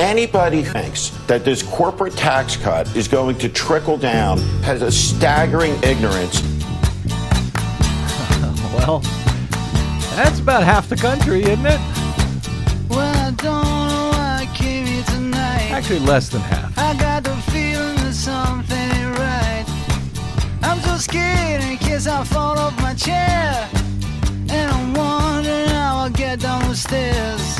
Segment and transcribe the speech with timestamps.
[0.00, 4.90] Anybody who thinks that this corporate tax cut is going to trickle down has a
[4.90, 6.40] staggering ignorance.
[8.80, 9.00] Well,
[10.16, 11.78] that's about half the country, isn't it?
[12.88, 15.70] Well, I don't know why I came here tonight.
[15.70, 16.78] Actually, less than half.
[16.78, 19.66] I got the feeling that something ain't right.
[20.62, 23.68] I'm so scared in case I fall off my chair.
[24.48, 27.59] And I'm wondering how I'll get down the stairs.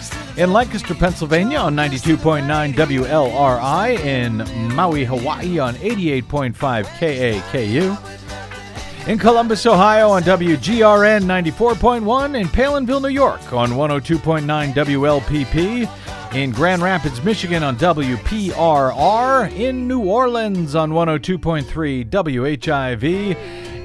[0.37, 3.99] In Lancaster, Pennsylvania on 92.9 WLRI.
[3.99, 9.07] In Maui, Hawaii on 88.5 KAKU.
[9.07, 16.81] In Columbus, Ohio on WGRN 94.1, in Palenville, New York on 102.9 WLPP, in Grand
[16.81, 23.35] Rapids, Michigan on WPRR, in New Orleans on 102.3 WHIV,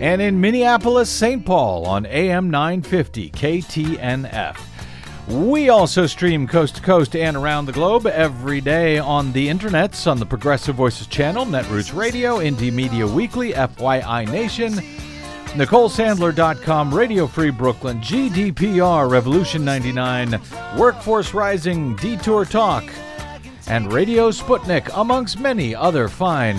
[0.00, 1.44] and in Minneapolis, St.
[1.44, 4.75] Paul on AM 950 KTNF.
[5.28, 10.08] We also stream coast to coast and around the globe every day on the internets
[10.08, 14.74] on the Progressive Voices channel, Netroots Radio, Indie Media Weekly, FYI Nation,
[15.54, 20.40] NicoleSandler.com, Radio Free Brooklyn, GDPR, Revolution 99,
[20.78, 22.84] Workforce Rising, Detour Talk,
[23.66, 26.58] and Radio Sputnik, amongst many other fine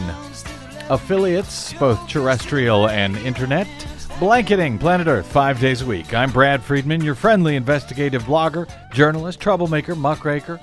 [0.90, 3.68] affiliates, both terrestrial and internet,
[4.20, 6.14] blanketing planet Earth five days a week.
[6.14, 10.60] I'm Brad Friedman, your friendly investigative blogger, journalist, troublemaker, muckraker,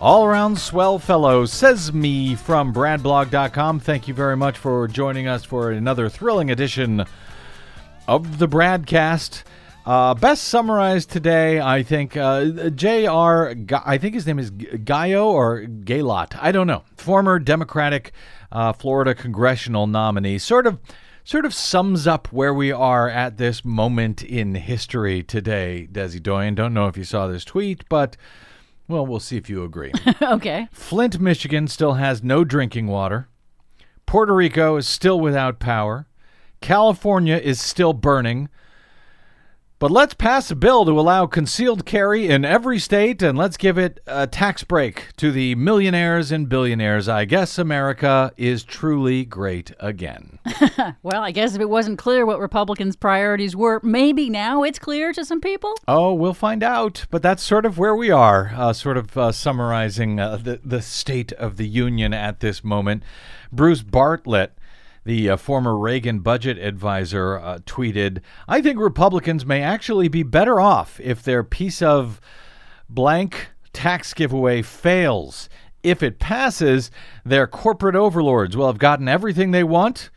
[0.00, 3.80] all around swell fellow, says me from bradblog.com.
[3.80, 7.04] Thank you very much for joining us for another thrilling edition
[8.06, 9.44] of the Bradcast.
[9.86, 13.54] Uh, best summarized today, I think, uh, J.R.
[13.54, 16.36] Ga- I think his name is G- Gallo or Gaylot.
[16.38, 16.82] I don't know.
[16.96, 18.12] Former Democratic
[18.52, 20.36] uh, Florida congressional nominee.
[20.36, 20.78] Sort of,
[21.28, 25.86] sort of sums up where we are at this moment in history today.
[25.92, 26.54] Desi Doyen.
[26.54, 28.16] Don't know if you saw this tweet, but
[28.88, 29.92] well, we'll see if you agree.
[30.22, 30.68] okay.
[30.72, 33.28] Flint, Michigan still has no drinking water.
[34.06, 36.06] Puerto Rico is still without power.
[36.62, 38.48] California is still burning.
[39.80, 43.78] But let's pass a bill to allow concealed carry in every state and let's give
[43.78, 47.08] it a tax break to the millionaires and billionaires.
[47.08, 50.40] I guess America is truly great again.
[51.02, 55.12] Well, I guess if it wasn't clear what Republicans' priorities were, maybe now it's clear
[55.12, 55.74] to some people.
[55.86, 57.06] Oh, we'll find out.
[57.10, 60.82] But that's sort of where we are, uh, sort of uh, summarizing uh, the, the
[60.82, 63.02] state of the union at this moment.
[63.52, 64.57] Bruce Bartlett,
[65.08, 70.60] the uh, former Reagan budget advisor, uh, tweeted I think Republicans may actually be better
[70.60, 72.20] off if their piece of
[72.90, 75.48] blank tax giveaway fails.
[75.82, 76.90] If it passes,
[77.24, 80.10] their corporate overlords will have gotten everything they want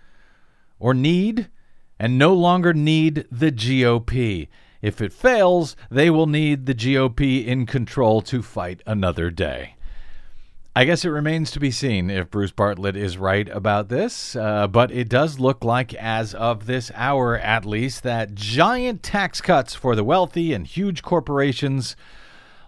[0.77, 1.49] or need
[1.97, 4.49] and no longer need the GOP.
[4.81, 9.75] If it fails, they will need the GOP in control to fight another day.
[10.73, 14.67] I guess it remains to be seen if Bruce Bartlett is right about this, uh,
[14.67, 19.75] but it does look like, as of this hour at least, that giant tax cuts
[19.75, 21.97] for the wealthy and huge corporations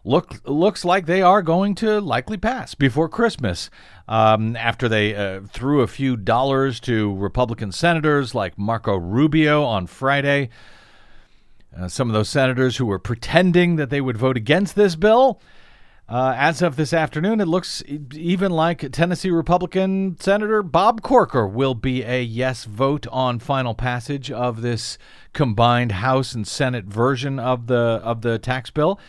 [0.03, 3.69] look looks like they are going to likely pass before Christmas.
[4.09, 9.88] Um, after they uh, threw a few dollars to Republican senators like Marco Rubio on
[9.88, 10.50] Friday,
[11.78, 15.40] uh, some of those senators who were pretending that they would vote against this bill.
[16.13, 21.74] Uh, as of this afternoon, it looks even like Tennessee Republican Senator Bob Corker will
[21.74, 25.00] be a yes vote on final passage of this
[25.34, 29.00] combined House and Senate version of the of the tax bill.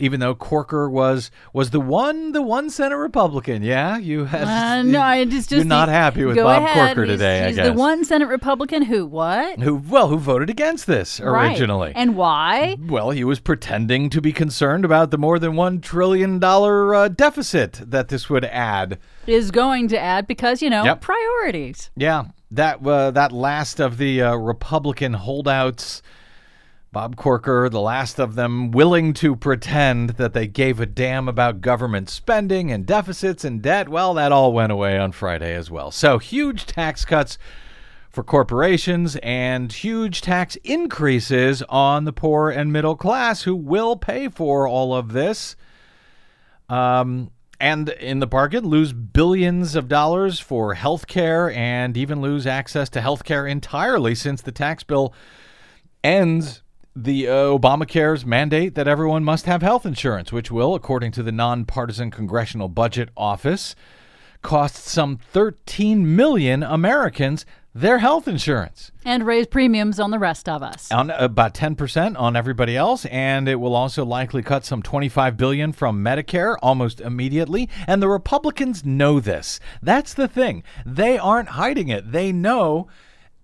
[0.00, 4.82] Even though Corker was was the one the one Senate Republican, yeah, you had Uh,
[4.82, 6.94] no, I just, just you're not happy with Bob ahead.
[6.94, 7.48] Corker He's- today.
[7.48, 9.58] He's, I guess the one Senate Republican who what?
[9.58, 11.48] who well who voted against this Right.
[11.50, 11.92] originally.
[11.96, 12.76] And why?
[12.80, 17.08] Well, he was pretending to be concerned about the more than one trillion dollar uh,
[17.08, 18.98] deficit that this would add.
[19.26, 21.00] Is going to add because you know Yep.
[21.00, 21.90] priorities.
[21.96, 26.02] Yeah, that uh, that last of the uh, Republican holdouts,
[26.90, 31.60] Bob Corker, the last of them willing to pretend that they gave a damn about
[31.60, 33.90] government spending and deficits and debt.
[33.90, 35.90] Well, that all went away on Friday as well.
[35.90, 37.36] So huge tax cuts
[38.08, 44.28] for corporations and huge tax increases on the poor and middle class who will pay
[44.28, 45.56] for all of this.
[46.70, 47.30] Um,
[47.60, 52.88] and in the bargain lose billions of dollars for health care and even lose access
[52.90, 55.12] to health care entirely since the tax bill
[56.02, 56.62] ends
[57.04, 61.32] the uh, Obamacare's mandate that everyone must have health insurance, which will, according to the
[61.32, 63.76] nonpartisan Congressional Budget Office,
[64.42, 68.90] cost some 13 million Americans their health insurance.
[69.04, 70.90] And raise premiums on the rest of us.
[70.90, 75.72] on about 10% on everybody else and it will also likely cut some 25 billion
[75.72, 77.68] from Medicare almost immediately.
[77.86, 79.60] And the Republicans know this.
[79.80, 80.64] That's the thing.
[80.84, 82.10] They aren't hiding it.
[82.10, 82.88] They know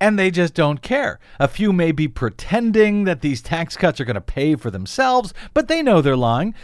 [0.01, 1.19] and they just don't care.
[1.39, 5.33] A few may be pretending that these tax cuts are going to pay for themselves,
[5.53, 6.55] but they know they're lying.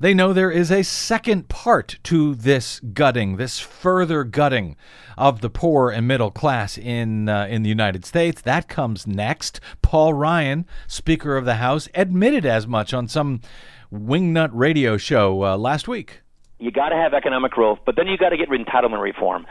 [0.00, 4.76] They know there is a second part to this gutting, this further gutting
[5.16, 8.40] of the poor and middle class in uh, in the United States.
[8.42, 9.60] That comes next.
[9.82, 13.40] Paul Ryan, Speaker of the House, admitted as much on some
[13.92, 16.22] wingnut radio show uh, last week.
[16.60, 19.46] You got to have economic growth, but then you got to get entitlement reform.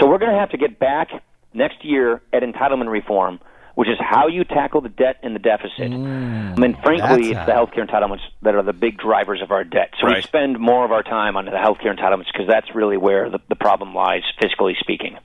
[0.00, 1.10] So we're going to have to get back
[1.54, 3.40] next year at entitlement reform,
[3.74, 5.90] which is how you tackle the debt and the deficit.
[5.90, 6.56] Mm.
[6.56, 7.46] I mean, frankly, it's how.
[7.46, 9.90] the healthcare entitlements that are the big drivers of our debt.
[10.00, 13.30] So we spend more of our time on the healthcare entitlements because that's really where
[13.30, 15.16] the, the problem lies, fiscally speaking.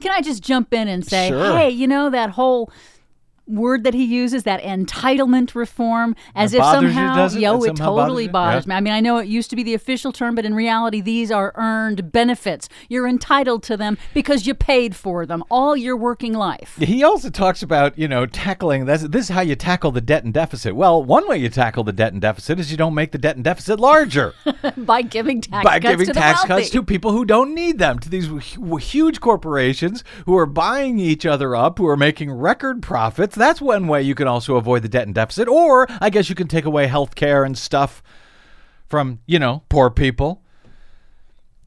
[0.00, 1.56] Can I just jump in and say, Sure.
[1.56, 2.72] hey, you know that whole
[3.46, 7.40] word that he uses, that entitlement reform, as That if you, somehow, does it?
[7.40, 8.70] yo, That it somehow totally bothers bothers Yeah.
[8.70, 8.76] me.
[8.76, 11.30] I mean, I know it used to be the official term, but in reality, these
[11.30, 12.68] are earned benefits.
[12.88, 17.30] You're entitled to them because you paid for them all your working life He also
[17.30, 19.02] talks about, you know, tackling this.
[19.02, 20.74] This is how you tackle the debt and deficit.
[20.74, 23.36] Well, one way you tackle the debt and deficit is you don't make the debt
[23.36, 24.34] and deficit larger.
[24.76, 27.78] by giving tax by cuts giving to the tax cuts to people who don't need
[27.78, 28.28] them, to these
[28.80, 33.33] huge corporations who are buying each other up, who are making record profits.
[33.34, 35.48] That's one way you can also avoid the debt and deficit.
[35.48, 38.02] Or I guess you can take away health care and stuff
[38.88, 40.42] from, you know, poor people.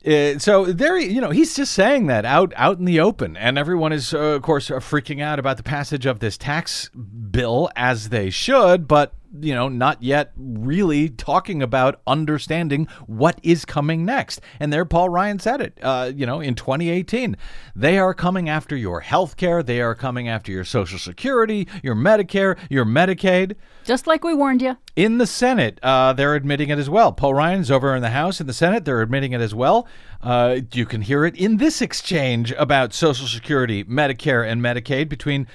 [0.05, 3.57] Uh, so there, you know, he's just saying that out out in the open, and
[3.57, 8.09] everyone is, uh, of course, freaking out about the passage of this tax bill as
[8.09, 14.41] they should, but you know, not yet really talking about understanding what is coming next.
[14.59, 15.77] And there, Paul Ryan said it.
[15.81, 17.37] Uh, you know, in 2018,
[17.75, 21.95] they are coming after your health care, they are coming after your Social Security, your
[21.95, 23.55] Medicare, your Medicaid.
[23.83, 24.77] Just like we warned you.
[24.95, 27.11] In the Senate, uh, they're admitting it as well.
[27.11, 28.41] Paul Ryan's over in the House.
[28.41, 29.87] In the Senate, they're admitting it as well.
[30.21, 35.47] Uh, you can hear it in this exchange about Social Security, Medicare, and Medicaid between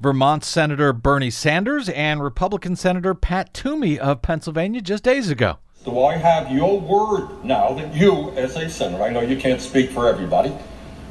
[0.00, 5.58] Vermont Senator Bernie Sanders and Republican Senator Pat Toomey of Pennsylvania just days ago.
[5.84, 9.60] Do I have your word now that you, as a senator, I know you can't
[9.60, 10.56] speak for everybody,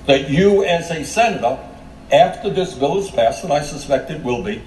[0.06, 1.60] that you, as a senator,
[2.14, 4.62] after this bill is passed, and I suspect it will be,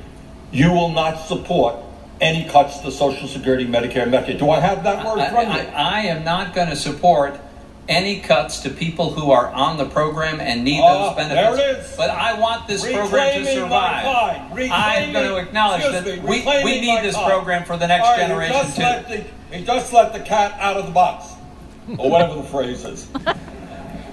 [0.53, 1.77] you will not support
[2.21, 4.39] any cuts to Social Security, Medicare, Medicaid?
[4.39, 5.69] Do I have that word I, from I, you?
[5.69, 7.41] I am not going to support
[7.91, 11.57] any cuts to people who are on the program and need Ah, those benefits.
[11.59, 11.97] there it is.
[11.97, 14.07] But I want this program to survive.
[14.73, 17.29] I'm going to acknowledge that me, we, we need this time.
[17.29, 18.83] program for the next right, generation he just too.
[18.83, 21.35] Let the, he just let the cat out of the box,
[21.99, 23.09] or whatever the phrase is.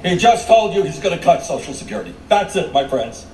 [0.03, 2.13] He just told you he's going to cut Social Security.
[2.27, 3.25] That's it, my friends.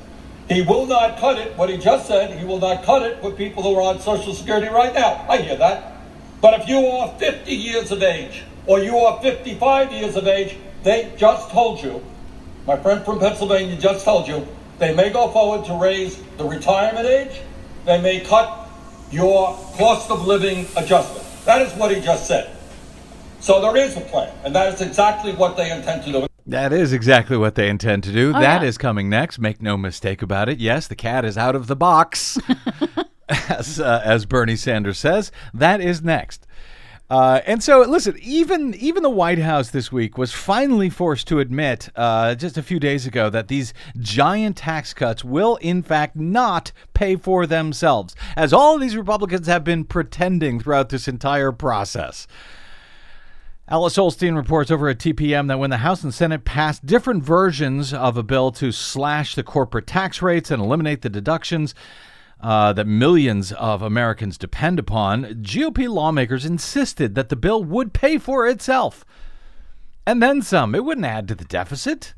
[0.50, 1.56] He will not cut it.
[1.58, 4.34] What he just said, he will not cut it with people who are on Social
[4.34, 5.26] Security right now.
[5.30, 5.98] I hear that.
[6.42, 10.56] But if you are 50 years of age or you are 55 years of age,
[10.84, 12.04] they just told you,
[12.66, 14.48] my friend from Pennsylvania just told you,
[14.80, 17.42] they may go forward to raise the retirement age.
[17.86, 18.70] They may cut
[19.12, 21.26] your cost of living adjustment.
[21.46, 22.56] That is what he just said.
[23.40, 26.28] So there is a plan, and that is exactly what they intend to do.
[26.48, 28.34] That is exactly what they intend to do.
[28.34, 28.82] That is yeah.
[28.82, 29.40] coming next.
[29.40, 30.60] Make no mistake about it.
[30.60, 32.38] Yes, the cat is out of the box,
[33.30, 35.32] as uh, as Bernie Sanders says.
[35.54, 36.48] That is next.
[37.10, 38.18] Uh, and so, listen.
[38.22, 42.64] Even even the White House this week was finally forced to admit, uh, just a
[42.64, 48.16] few days ago, that these giant tax cuts will, in fact, not pay for themselves,
[48.38, 52.26] as all of these Republicans have been pretending throughout this entire process.
[53.68, 57.94] Alice Ollstein reports over at TPM that when the House and Senate passed different versions
[57.94, 61.74] of a bill to slash the corporate tax rates and eliminate the deductions
[62.44, 68.18] uh, that millions of Americans depend upon, GOP lawmakers insisted that the bill would pay
[68.18, 69.06] for itself.
[70.06, 70.76] And then some.
[70.76, 72.14] It wouldn't add to the deficit.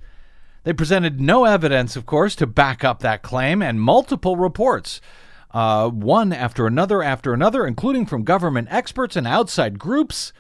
[0.63, 4.99] They presented no evidence, of course, to back up that claim, and multiple reports,
[5.51, 10.33] uh, one after another after another, including from government experts and outside groups.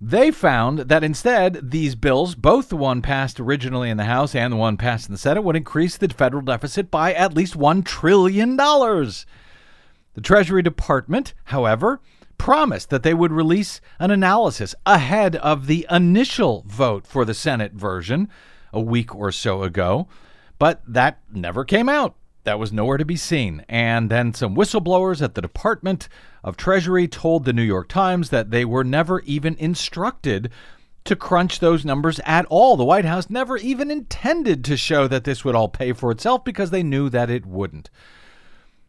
[0.00, 4.52] They found that instead, these bills, both the one passed originally in the House and
[4.52, 7.84] the one passed in the Senate, would increase the federal deficit by at least $1
[7.84, 8.56] trillion.
[8.56, 9.24] The
[10.22, 12.00] Treasury Department, however,
[12.36, 17.72] promised that they would release an analysis ahead of the initial vote for the Senate
[17.72, 18.28] version
[18.74, 20.08] a week or so ago,
[20.58, 22.14] but that never came out.
[22.44, 23.64] That was nowhere to be seen.
[23.68, 26.08] And then some whistleblowers at the Department
[26.46, 30.48] of Treasury told the New York Times that they were never even instructed
[31.04, 32.76] to crunch those numbers at all.
[32.76, 36.44] The White House never even intended to show that this would all pay for itself
[36.44, 37.90] because they knew that it wouldn't.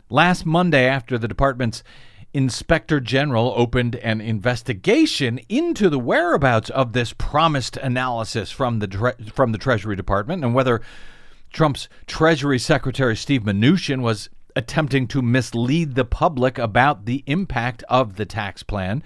[0.10, 1.84] Last Monday, after the department's
[2.32, 9.14] inspector general opened an investigation into the whereabouts of this promised analysis from the tre-
[9.34, 10.82] from the Treasury Department and whether
[11.52, 18.16] Trump's Treasury Secretary Steve Mnuchin was attempting to mislead the public about the impact of
[18.16, 19.04] the tax plan.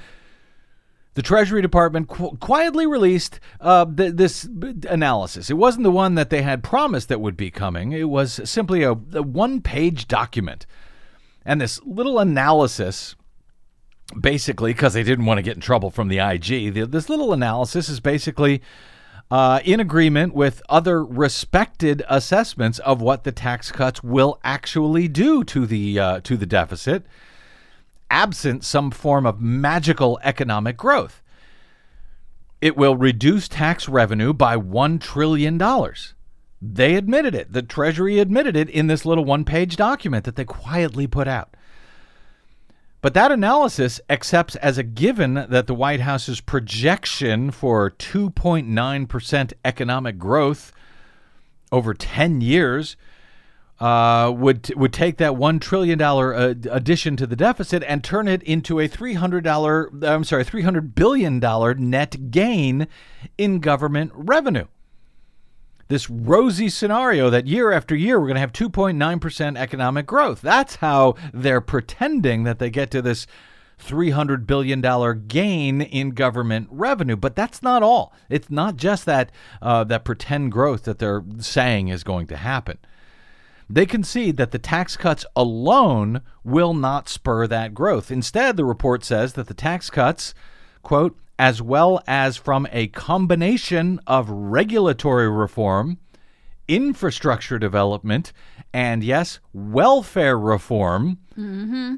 [1.13, 4.48] The Treasury Department qu- quietly released uh, th- this
[4.88, 5.50] analysis.
[5.50, 7.91] It wasn't the one that they had promised that would be coming.
[7.91, 10.65] It was simply a, a one-page document,
[11.46, 13.17] and this little analysis
[14.20, 16.74] basically because they didn't want to get in trouble from the IG.
[16.74, 18.62] This little analysis is basically
[19.32, 25.44] uh, in agreement with other respected assessments of what the tax cuts will actually do
[25.46, 27.06] to the uh, to the deficit,
[28.10, 31.22] absent some form of magical economic growth.
[32.60, 36.14] It will reduce tax revenue by one trillion dollars.
[36.62, 37.54] They admitted it.
[37.54, 41.56] The Treasury admitted it in this little one-page document that they quietly put out.
[43.01, 50.20] But that analysis accepts as a given that the White House's projection for 2.9% economic
[50.20, 50.72] growth
[51.72, 52.96] over 10 years
[53.79, 58.27] uh, would would take that one trillion dollar uh, addition to the deficit and turn
[58.27, 62.88] it into a three hundred dollar I'm sorry three hundred billion dollar net gain
[63.39, 64.67] in government revenue
[65.92, 70.40] this rosy scenario that year after year we're going to have 2.9% economic growth.
[70.40, 73.28] That's how they're pretending that they get to this
[73.78, 74.80] $300 billion
[75.28, 77.18] gain in government revenue.
[77.18, 78.14] But that's not all.
[78.30, 82.78] It's not just that, uh, that pretend growth that they're saying is going to happen.
[83.70, 88.12] They concede that the tax cuts alone will not spur that growth.
[88.12, 90.34] Instead, the report says that the tax cuts,
[90.84, 95.98] quote, as well as from a combination of regulatory reform,
[96.68, 98.32] infrastructure development,
[98.72, 101.18] and yes, welfare reform.
[101.36, 101.96] Mm-hmm.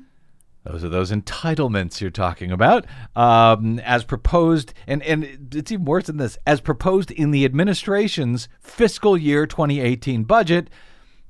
[0.64, 2.86] Those are those entitlements you're talking about,
[3.18, 8.48] um, as proposed, and, and it's even worse than this, as proposed in the administration's
[8.62, 10.70] fiscal year 2018 budget.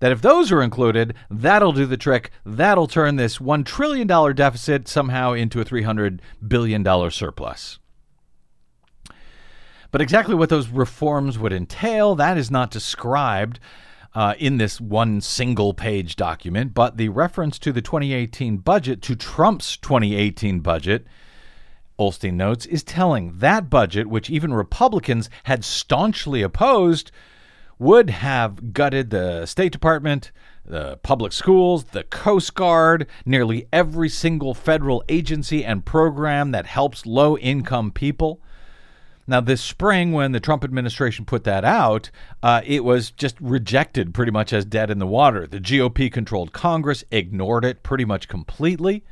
[0.02, 2.30] That if those are included, that'll do the trick.
[2.46, 4.06] That'll turn this $1 trillion
[4.36, 7.80] deficit somehow into a $300 billion surplus.
[9.94, 13.60] But exactly what those reforms would entail, that is not described
[14.16, 16.74] uh, in this one single page document.
[16.74, 21.06] But the reference to the 2018 budget, to Trump's 2018 budget,
[22.00, 23.38] Ollstein notes, is telling.
[23.38, 27.12] That budget, which even Republicans had staunchly opposed,
[27.78, 30.32] would have gutted the State Department,
[30.66, 37.06] the public schools, the Coast Guard, nearly every single federal agency and program that helps
[37.06, 38.42] low income people.
[39.26, 42.12] Now, this spring, when the Trump administration put that out,
[42.42, 45.48] uh, it was just rejected pretty much as dead in the water.
[45.48, 49.04] The GOP controlled Congress ignored it pretty much completely.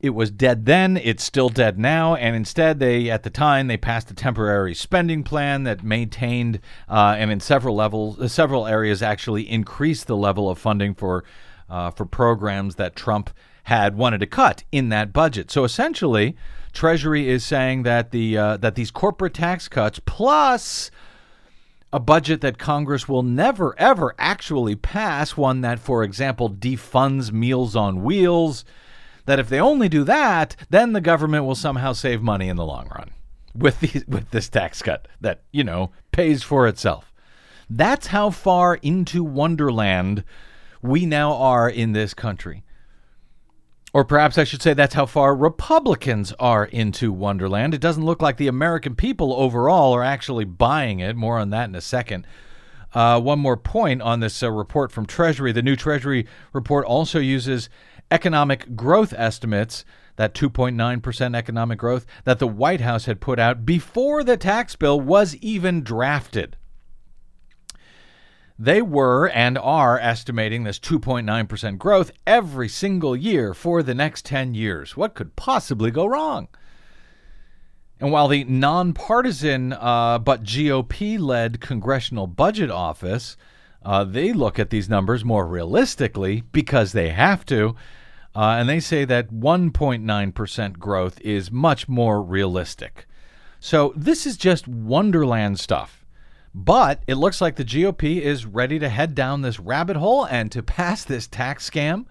[0.00, 3.76] It was dead then, it's still dead now, and instead, they at the time they
[3.76, 9.02] passed a temporary spending plan that maintained uh, and in several levels, uh, several areas
[9.02, 11.22] actually increased the level of funding for
[11.68, 13.28] uh, for programs that Trump
[13.64, 15.50] had wanted to cut in that budget.
[15.50, 16.36] So essentially,
[16.72, 20.90] Treasury is saying that the uh, that these corporate tax cuts plus
[21.92, 27.74] a budget that Congress will never ever actually pass, one that, for example, defunds Meals
[27.74, 28.64] on Wheels,
[29.26, 32.64] that if they only do that, then the government will somehow save money in the
[32.64, 33.10] long run
[33.54, 37.12] with the, with this tax cut that you know pays for itself.
[37.68, 40.24] That's how far into Wonderland
[40.82, 42.64] we now are in this country.
[43.92, 47.74] Or perhaps I should say that's how far Republicans are into Wonderland.
[47.74, 51.16] It doesn't look like the American people overall are actually buying it.
[51.16, 52.26] More on that in a second.
[52.94, 55.52] Uh, one more point on this uh, report from Treasury.
[55.52, 57.68] The new Treasury report also uses
[58.10, 59.84] economic growth estimates,
[60.16, 65.00] that 2.9% economic growth that the White House had put out before the tax bill
[65.00, 66.56] was even drafted.
[68.62, 74.52] They were and are estimating this 2.9% growth every single year for the next 10
[74.52, 74.98] years.
[74.98, 76.48] What could possibly go wrong?
[78.00, 83.38] And while the nonpartisan uh, but GOP led Congressional Budget Office,
[83.82, 87.74] uh, they look at these numbers more realistically because they have to.
[88.36, 93.06] Uh, and they say that 1.9% growth is much more realistic.
[93.58, 95.99] So this is just Wonderland stuff.
[96.54, 100.50] But it looks like the GOP is ready to head down this rabbit hole and
[100.52, 102.06] to pass this tax scam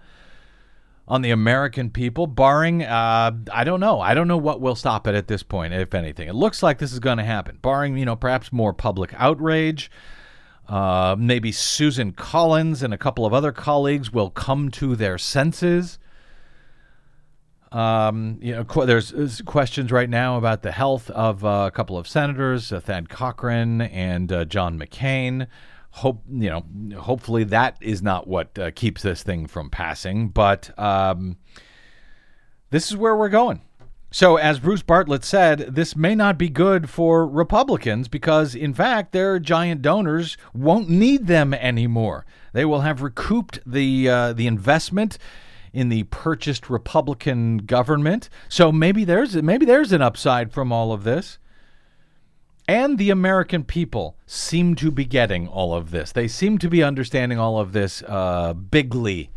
[1.06, 4.00] on the American people, barring, uh, I don't know.
[4.00, 6.28] I don't know what will stop it at this point, if anything.
[6.28, 9.90] It looks like this is going to happen, barring, you know, perhaps more public outrage.
[10.68, 15.98] Uh, maybe Susan Collins and a couple of other colleagues will come to their senses.
[17.72, 21.70] Um, you know, qu- there's, there's questions right now about the health of uh, a
[21.70, 25.46] couple of senators, uh, Thad Cochran and uh, John McCain.
[25.92, 26.64] Hope you know.
[26.98, 30.28] Hopefully, that is not what uh, keeps this thing from passing.
[30.28, 31.36] But um,
[32.70, 33.60] this is where we're going.
[34.12, 39.12] So, as Bruce Bartlett said, this may not be good for Republicans because, in fact,
[39.12, 42.26] their giant donors won't need them anymore.
[42.52, 45.16] They will have recouped the uh, the investment
[45.72, 48.28] in the purchased Republican government.
[48.48, 51.38] So maybe there's maybe there's an upside from all of this.
[52.68, 56.12] And the American people seem to be getting all of this.
[56.12, 59.30] They seem to be understanding all of this uh, bigly,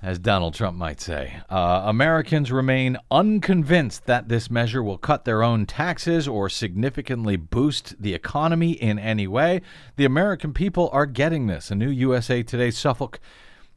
[0.00, 1.40] as Donald Trump might say.
[1.50, 8.00] Uh, Americans remain unconvinced that this measure will cut their own taxes or significantly boost
[8.00, 9.60] the economy in any way.
[9.96, 11.72] The American people are getting this.
[11.72, 13.18] A new USA Today Suffolk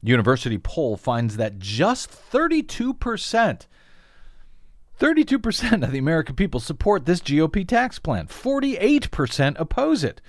[0.04, 3.68] University poll finds that just 32%,
[5.00, 8.28] 32% of the American people support this GOP tax plan.
[8.28, 10.22] 48% oppose it.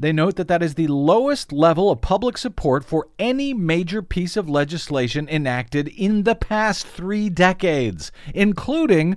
[0.00, 4.36] They note that that is the lowest level of public support for any major piece
[4.36, 9.16] of legislation enacted in the past three decades, including,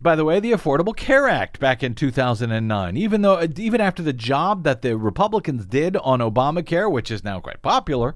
[0.00, 2.96] by the way, the Affordable Care Act back in 2009.
[2.96, 7.40] Even though, even after the job that the Republicans did on Obamacare, which is now
[7.40, 8.14] quite popular,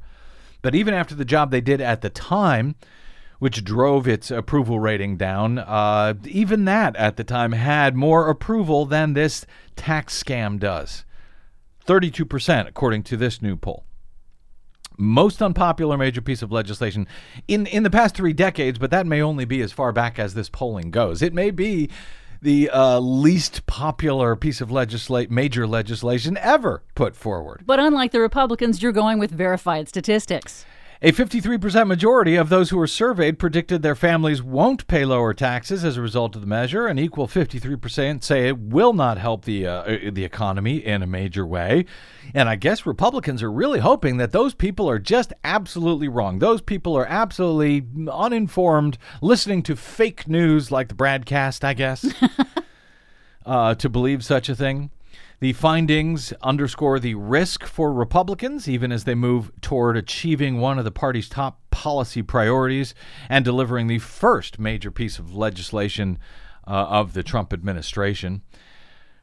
[0.62, 2.74] but even after the job they did at the time,
[3.38, 8.84] which drove its approval rating down, uh, even that at the time had more approval
[8.84, 11.04] than this tax scam does.
[11.86, 13.84] 32%, according to this new poll.
[14.98, 17.08] Most unpopular major piece of legislation
[17.48, 20.34] in, in the past three decades, but that may only be as far back as
[20.34, 21.22] this polling goes.
[21.22, 21.88] It may be
[22.42, 27.62] the uh, least popular piece of legislate major legislation ever put forward.
[27.66, 30.64] But unlike the Republicans, you're going with verified statistics.
[31.02, 35.82] A 53% majority of those who were surveyed predicted their families won't pay lower taxes
[35.82, 36.86] as a result of the measure.
[36.86, 41.46] An equal 53% say it will not help the uh, the economy in a major
[41.46, 41.86] way.
[42.34, 46.38] And I guess Republicans are really hoping that those people are just absolutely wrong.
[46.38, 52.12] Those people are absolutely uninformed, listening to fake news like the Bradcast, I guess,
[53.46, 54.90] uh, to believe such a thing.
[55.40, 60.84] The findings underscore the risk for Republicans, even as they move toward achieving one of
[60.84, 62.94] the party's top policy priorities
[63.26, 66.18] and delivering the first major piece of legislation
[66.66, 68.42] uh, of the Trump administration.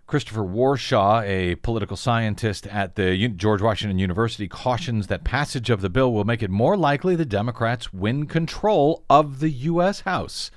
[0.07, 5.89] Christopher Warshaw, a political scientist at the George Washington University, cautions that passage of the
[5.89, 9.99] bill will make it more likely the Democrats win control of the U.S.
[9.99, 10.49] House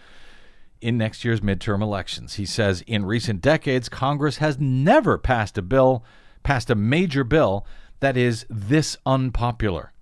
[0.81, 2.35] in next year's midterm elections.
[2.35, 6.05] He says in recent decades, Congress has never passed a bill,
[6.43, 7.67] passed a major bill
[8.01, 9.93] that is this unpopular.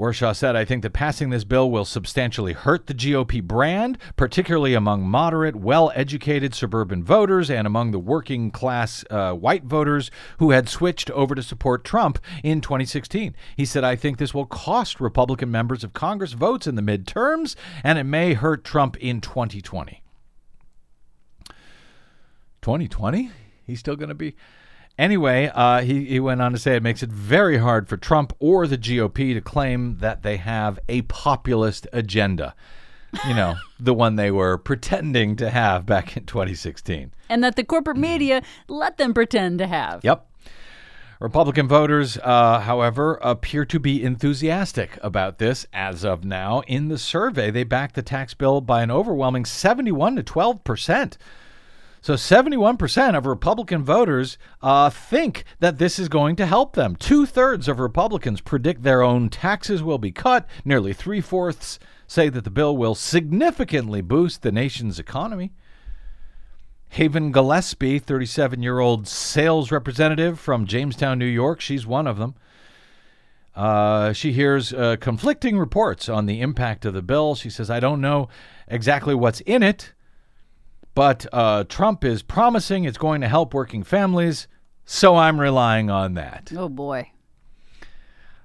[0.00, 4.72] Warshaw said, I think that passing this bill will substantially hurt the GOP brand, particularly
[4.72, 10.52] among moderate, well educated suburban voters and among the working class uh, white voters who
[10.52, 13.34] had switched over to support Trump in 2016.
[13.58, 17.54] He said, I think this will cost Republican members of Congress votes in the midterms,
[17.84, 20.02] and it may hurt Trump in 2020.
[22.62, 23.30] 2020?
[23.66, 24.34] He's still going to be.
[25.00, 28.34] Anyway, uh, he, he went on to say it makes it very hard for Trump
[28.38, 32.54] or the GOP to claim that they have a populist agenda.
[33.26, 37.14] You know, the one they were pretending to have back in 2016.
[37.30, 40.04] And that the corporate media let them pretend to have.
[40.04, 40.26] Yep.
[41.18, 46.60] Republican voters, uh, however, appear to be enthusiastic about this as of now.
[46.66, 51.16] In the survey, they backed the tax bill by an overwhelming 71 to 12 percent.
[52.02, 56.96] So 71% of Republican voters uh, think that this is going to help them.
[56.96, 60.48] Two thirds of Republicans predict their own taxes will be cut.
[60.64, 65.52] Nearly three fourths say that the bill will significantly boost the nation's economy.
[66.88, 72.34] Haven Gillespie, 37 year old sales representative from Jamestown, New York, she's one of them.
[73.54, 77.34] Uh, she hears uh, conflicting reports on the impact of the bill.
[77.34, 78.28] She says, I don't know
[78.66, 79.92] exactly what's in it.
[80.94, 84.48] But uh, Trump is promising it's going to help working families,
[84.84, 86.52] so I'm relying on that.
[86.56, 87.10] Oh, boy.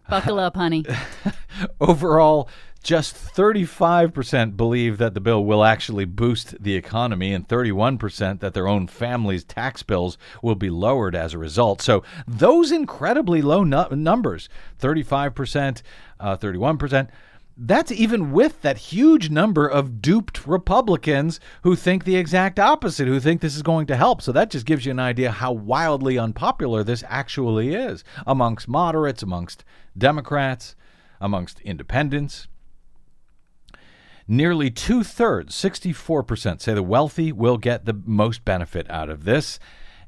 [0.09, 0.85] Buckle up, honey.
[1.81, 2.47] Overall,
[2.83, 8.67] just 35% believe that the bill will actually boost the economy, and 31% that their
[8.67, 11.81] own family's tax bills will be lowered as a result.
[11.81, 15.81] So, those incredibly low nu- numbers 35%,
[16.19, 17.07] uh, 31%.
[17.57, 23.19] That's even with that huge number of duped Republicans who think the exact opposite, who
[23.21, 24.21] think this is going to help.
[24.21, 29.23] So that just gives you an idea how wildly unpopular this actually is amongst moderates,
[29.23, 29.63] amongst
[29.97, 30.75] Democrats,
[31.21, 32.47] amongst independents.
[34.27, 39.59] Nearly two thirds, 64%, say the wealthy will get the most benefit out of this,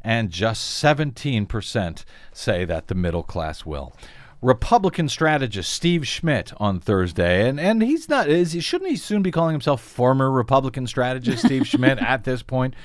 [0.02, 3.94] and just 17% say that the middle class will.
[4.41, 9.32] Republican strategist Steve Schmidt on Thursday, and, and he's not, is, shouldn't he soon be
[9.32, 12.76] calling himself former Republican strategist Steve Schmidt at this point?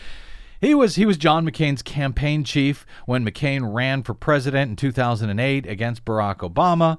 [0.61, 5.67] He was he was John McCain's campaign chief when McCain ran for president in 2008
[5.67, 6.99] against Barack Obama.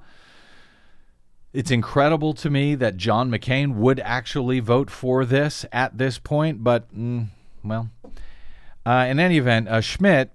[1.54, 6.62] It's incredible to me that John McCain would actually vote for this at this point,
[6.62, 7.28] but mm,
[7.64, 7.90] well,
[8.86, 10.32] uh, in any event, uh, Schmidt,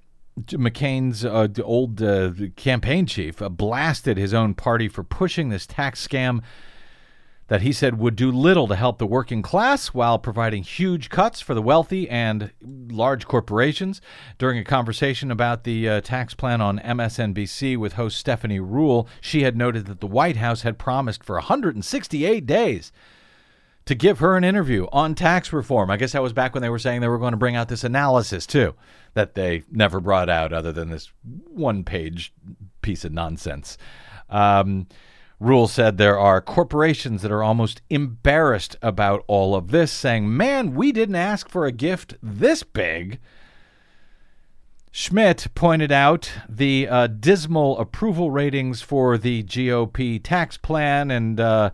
[0.47, 6.07] McCain's uh, old uh, campaign chief, uh, blasted his own party for pushing this tax
[6.07, 6.43] scam
[7.49, 11.41] that he said would do little to help the working class while providing huge cuts
[11.41, 14.01] for the wealthy and large corporations.
[14.37, 19.43] During a conversation about the uh, tax plan on MSNBC with host Stephanie Ruhle, she
[19.43, 22.93] had noted that the White House had promised for 168 days
[23.89, 25.91] to give her an interview on tax reform.
[25.91, 27.71] I guess that was back when they were saying they were going to bring out
[27.71, 28.75] this analysis too,
[29.15, 32.35] that they never brought out other than this one page
[32.83, 33.79] piece of nonsense.
[34.29, 34.89] Um,
[35.41, 40.75] Ruhle said there are corporations that are almost embarrassed about all of this, saying, Man,
[40.75, 43.19] we didn't ask for a gift this big.
[44.93, 51.71] Schmidt pointed out the uh, dismal approval ratings for the GOP tax plan and uh,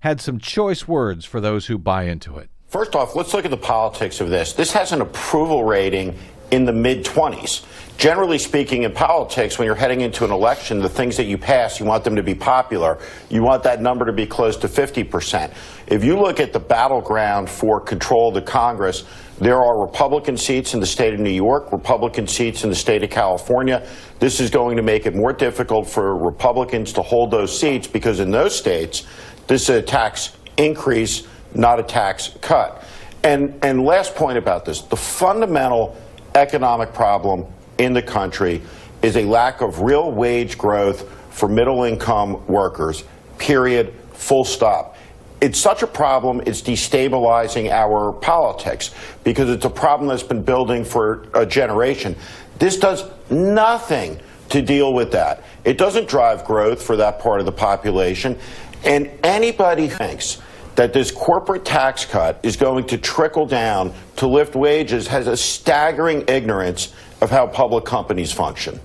[0.00, 2.50] had some choice words for those who buy into it.
[2.68, 4.52] First off, let's look at the politics of this.
[4.52, 6.16] This has an approval rating
[6.50, 7.64] in the mid 20s.
[7.96, 11.78] Generally speaking, in politics, when you're heading into an election, the things that you pass,
[11.78, 12.98] you want them to be popular.
[13.28, 15.52] You want that number to be close to 50%.
[15.86, 19.04] If you look at the battleground for control of the Congress,
[19.40, 23.02] there are Republican seats in the state of New York, Republican seats in the state
[23.02, 23.86] of California.
[24.18, 28.20] This is going to make it more difficult for Republicans to hold those seats because
[28.20, 29.06] in those states,
[29.46, 32.84] this is a tax increase, not a tax cut.
[33.22, 35.96] And, and last point about this the fundamental
[36.34, 37.46] economic problem
[37.78, 38.60] in the country
[39.02, 43.04] is a lack of real wage growth for middle income workers,
[43.38, 44.96] period, full stop.
[45.40, 50.84] It's such a problem, it's destabilizing our politics because it's a problem that's been building
[50.84, 52.14] for a generation.
[52.58, 55.42] This does nothing to deal with that.
[55.64, 58.38] It doesn't drive growth for that part of the population.
[58.84, 60.42] And anybody thinks
[60.76, 65.36] that this corporate tax cut is going to trickle down to lift wages has a
[65.36, 68.80] staggering ignorance of how public companies function.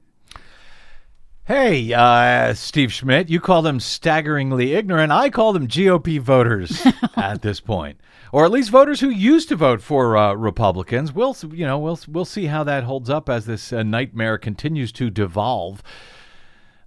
[1.47, 5.11] Hey, uh, Steve Schmidt, you call them staggeringly ignorant.
[5.11, 6.83] I call them GOP voters
[7.15, 11.13] at this point, or at least voters who used to vote for uh, Republicans.
[11.13, 14.91] We'll, you know, we'll we'll see how that holds up as this uh, nightmare continues
[14.93, 15.83] to devolve.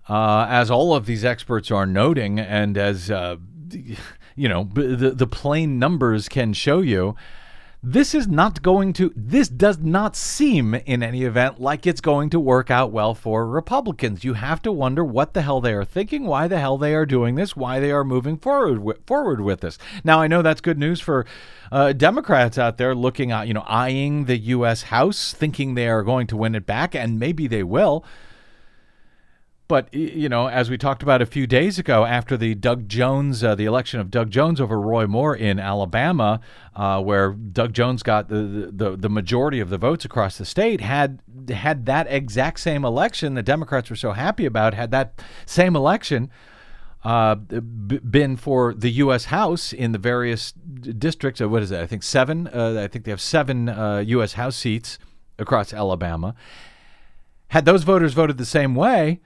[0.09, 3.37] Uh, as all of these experts are noting, and as uh,
[4.35, 7.15] you know, the the plain numbers can show you
[7.83, 12.29] this is not going to this does not seem in any event like it's going
[12.29, 14.25] to work out well for republicans.
[14.25, 17.07] You have to wonder what the hell they are thinking why the hell they are
[17.07, 19.79] doing this why they are moving forward with, forward with this.
[20.03, 21.25] Now i know that's good news for
[21.71, 26.03] uh, democrats out there looking at you know eyeing the us house thinking they are
[26.03, 28.05] going to win it back and maybe they will
[29.69, 33.45] but you know, as we talked about a few days ago, after the Doug Jones,
[33.45, 36.41] uh, the election of Doug Jones over Roy Moore in Alabama,
[36.75, 40.81] uh, where Doug Jones got the, the the majority of the votes across the state,
[40.81, 45.77] had had that exact same election the Democrats were so happy about, had that same
[45.77, 46.31] election
[47.05, 49.27] uh, b- been for the U.S.
[49.27, 51.41] House in the various districts.
[51.41, 51.81] What is it?
[51.81, 52.49] I think seven.
[52.49, 53.67] Uh, I think they have seven
[54.07, 54.35] U.S.
[54.35, 54.99] Uh, House seats
[55.39, 56.35] across Alabama.
[57.49, 59.21] Had those voters voted the same way,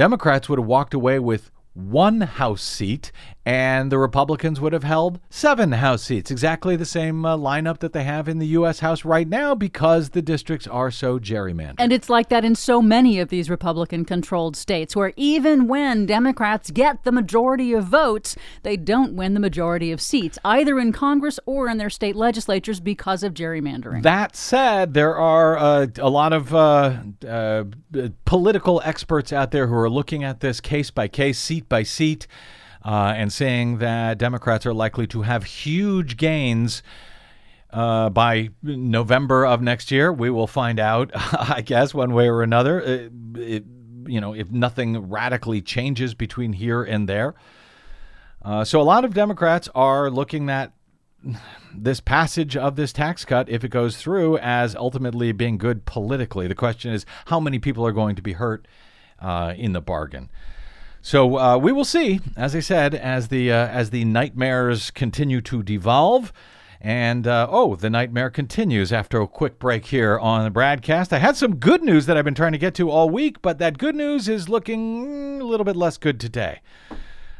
[0.00, 3.12] Democrats would have walked away with one House seat,
[3.46, 6.30] and the Republicans would have held seven House seats.
[6.30, 8.80] Exactly the same uh, lineup that they have in the U.S.
[8.80, 11.76] House right now because the districts are so gerrymandered.
[11.78, 16.04] And it's like that in so many of these Republican controlled states, where even when
[16.06, 20.92] Democrats get the majority of votes, they don't win the majority of seats, either in
[20.92, 24.02] Congress or in their state legislatures because of gerrymandering.
[24.02, 27.64] That said, there are uh, a lot of uh, uh
[28.24, 32.26] political experts out there who are looking at this case by case, seat by seat.
[32.84, 36.82] Uh, and saying that Democrats are likely to have huge gains.
[37.72, 42.42] Uh, by November of next year, we will find out, I guess, one way or
[42.42, 42.80] another.
[42.80, 43.64] It, it,
[44.06, 47.34] you know, if nothing radically changes between here and there.
[48.42, 50.72] Uh, so a lot of Democrats are looking at
[51.74, 56.48] this passage of this tax cut, if it goes through, as ultimately being good politically.
[56.48, 58.66] The question is how many people are going to be hurt
[59.20, 60.30] uh, in the bargain.
[61.02, 65.40] So uh, we will see, as I said, as the uh, as the nightmares continue
[65.42, 66.32] to devolve.
[66.82, 71.12] And uh, oh, the nightmare continues after a quick break here on the Bradcast.
[71.12, 73.58] I had some good news that I've been trying to get to all week, but
[73.58, 76.60] that good news is looking a little bit less good today.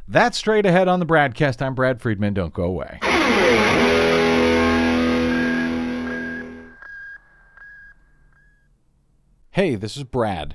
[0.06, 1.62] That's straight ahead on the Bradcast.
[1.62, 2.34] I'm Brad Friedman.
[2.34, 2.98] Don't go away.
[9.52, 10.54] Hey, this is Brad.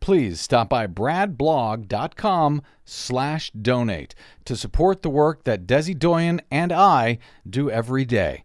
[0.00, 7.18] please stop by bradblog.com slash donate to support the work that Desi Doyen and I
[7.48, 8.44] do every day.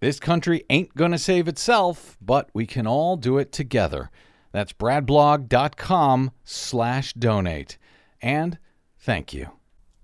[0.00, 4.10] This country ain't going to save itself, but we can all do it together.
[4.52, 7.78] That's bradblog.com slash donate.
[8.22, 8.58] And
[8.98, 9.50] thank you.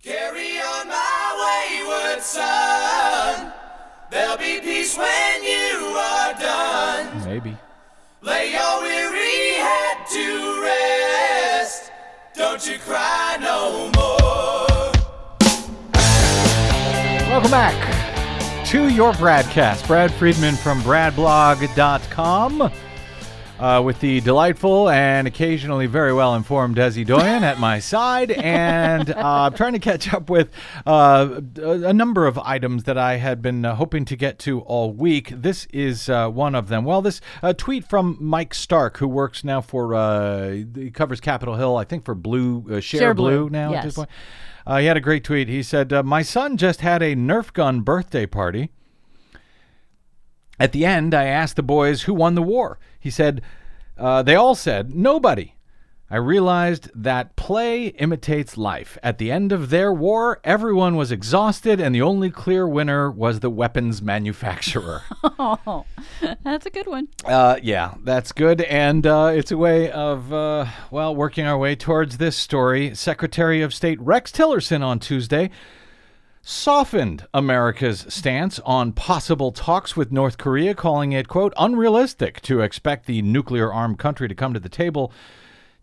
[0.03, 3.53] Carry on my wayward son.
[4.11, 7.25] There'll be peace when you are done.
[7.25, 7.57] Maybe.
[8.23, 10.54] Lay your weary head to.
[12.35, 14.91] Don't you cry no more.
[17.31, 19.87] Welcome back to your Bradcast.
[19.87, 22.73] Brad Friedman from bradblog.com.
[23.59, 29.11] Uh, with the delightful and occasionally very well informed Desi Doyen at my side, and
[29.11, 30.51] uh, I'm trying to catch up with
[30.85, 34.93] uh, a number of items that I had been uh, hoping to get to all
[34.93, 35.31] week.
[35.31, 36.85] This is uh, one of them.
[36.85, 37.21] Well, this
[37.57, 42.05] tweet from Mike Stark, who works now for uh, he covers Capitol Hill, I think
[42.05, 43.95] for Blue uh, Share, Share Blue, now at this yes.
[43.95, 44.11] point.
[44.67, 45.49] Uh, he had a great tweet.
[45.49, 48.71] He said, uh, "My son just had a Nerf gun birthday party."
[50.59, 52.79] At the end, I asked the boys who won the war.
[53.05, 53.43] He said,
[53.99, 55.53] uh, they all said, nobody.
[56.09, 58.97] I realized that play imitates life.
[59.03, 63.41] At the end of their war, everyone was exhausted, and the only clear winner was
[63.41, 65.03] the weapons manufacturer.
[65.39, 65.85] Oh,
[66.45, 67.09] that's a good one.
[67.27, 68.63] Uh, yeah, that's good.
[68.63, 72.95] And uh, it's a way of, uh, well, working our way towards this story.
[72.95, 75.51] Secretary of State Rex Tillerson on Tuesday
[76.47, 83.07] softened America's stance on possible talks with North Korea, calling it, quote, unrealistic to expect
[83.07, 85.11] the nuclear armed country to come to the table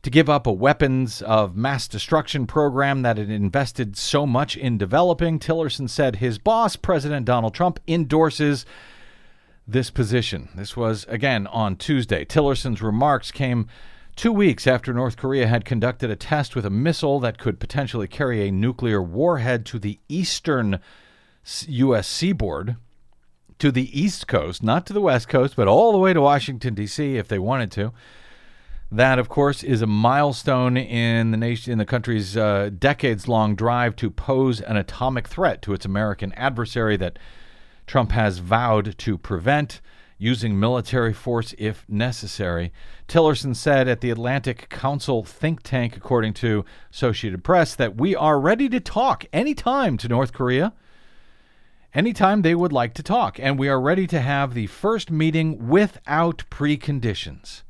[0.04, 4.78] to give up a weapons of mass destruction program that it invested so much in
[4.78, 5.40] developing.
[5.40, 8.66] Tillerson said his boss, President Donald Trump, endorses
[9.68, 10.50] this position.
[10.56, 12.24] This was, again, on Tuesday.
[12.24, 13.68] Tillerson's remarks came
[14.22, 18.08] two weeks after North Korea had conducted a test with a missile that could potentially
[18.08, 20.80] carry a nuclear warhead to the eastern
[21.66, 22.08] U.S.
[22.08, 22.76] seaboard,
[23.58, 26.76] to the East Coast, not to the West Coast, but all the way to Washington,
[26.76, 27.94] D.C., if they wanted to.
[28.92, 33.96] That, of course, is a milestone in the nation, in the country's uh, decades-long drive
[33.96, 37.18] to pose an atomic threat to its American adversary that
[37.88, 39.82] Trump has vowed to prevent
[40.22, 42.72] using military force if necessary.
[43.08, 48.40] Tillerson said at the Atlantic Council think tank, according to Associated Press, that we are
[48.40, 50.74] ready to talk anytime to North Korea,
[51.96, 55.68] anytime they would like to talk, and we are ready to have the first meeting
[55.68, 57.64] without preconditions.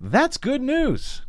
[0.00, 1.22] That's good news.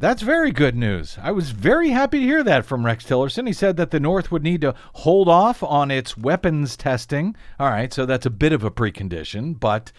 [0.00, 1.18] That's very good news.
[1.20, 3.46] I was very happy to hear that from Rex Tillerson.
[3.46, 7.36] He said that the North would need to hold off on its weapons testing.
[7.58, 9.92] All right, so that's a bit of a precondition, but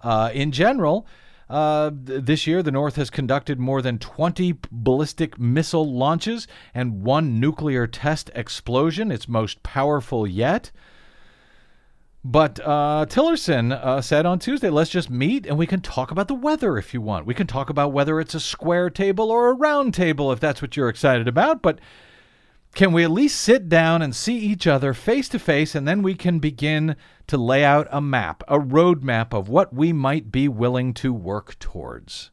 [0.00, 1.08] uh, in general,
[1.50, 7.02] uh, th- this year the North has conducted more than 20 ballistic missile launches and
[7.02, 10.70] one nuclear test explosion, its most powerful yet.
[12.24, 16.28] But uh, Tillerson uh, said on Tuesday, let's just meet and we can talk about
[16.28, 17.26] the weather if you want.
[17.26, 20.60] We can talk about whether it's a square table or a round table if that's
[20.60, 21.62] what you're excited about.
[21.62, 21.78] But
[22.74, 26.02] can we at least sit down and see each other face to face and then
[26.02, 26.96] we can begin
[27.28, 31.58] to lay out a map, a roadmap of what we might be willing to work
[31.58, 32.30] towards?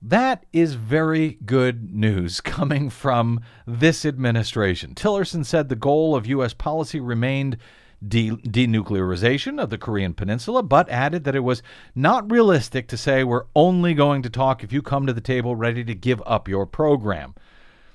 [0.00, 4.94] That is very good news coming from this administration.
[4.94, 6.54] Tillerson said the goal of U.S.
[6.54, 7.56] policy remained
[8.06, 11.62] de- denuclearization of the Korean Peninsula, but added that it was
[11.94, 15.56] not realistic to say we're only going to talk if you come to the table
[15.56, 17.34] ready to give up your program.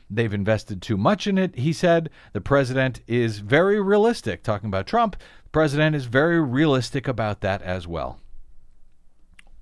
[0.09, 2.09] They've invested too much in it, he said.
[2.33, 4.43] The president is very realistic.
[4.43, 8.19] Talking about Trump, the president is very realistic about that as well.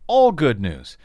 [0.07, 0.97] All good news.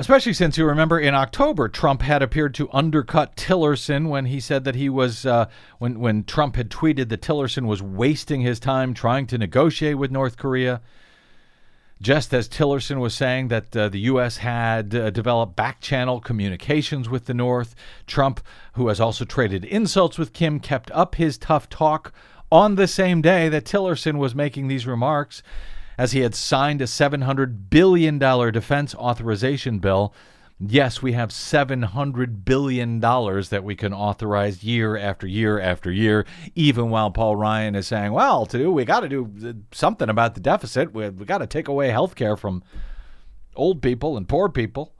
[0.00, 4.62] Especially since you remember in October, Trump had appeared to undercut Tillerson when he said
[4.62, 5.46] that he was, uh,
[5.80, 10.12] when, when Trump had tweeted that Tillerson was wasting his time trying to negotiate with
[10.12, 10.80] North Korea.
[12.00, 14.36] Just as Tillerson was saying that uh, the U.S.
[14.36, 17.74] had uh, developed back channel communications with the North,
[18.06, 18.40] Trump,
[18.74, 22.12] who has also traded insults with Kim, kept up his tough talk
[22.52, 25.42] on the same day that Tillerson was making these remarks
[25.98, 30.14] as he had signed a $700 billion defense authorization bill.
[30.60, 36.90] Yes, we have $700 billion that we can authorize year after year after year, even
[36.90, 40.40] while Paul Ryan is saying, well, to do, we got to do something about the
[40.40, 40.92] deficit.
[40.92, 42.62] We, we got to take away health care from
[43.54, 44.94] old people and poor people.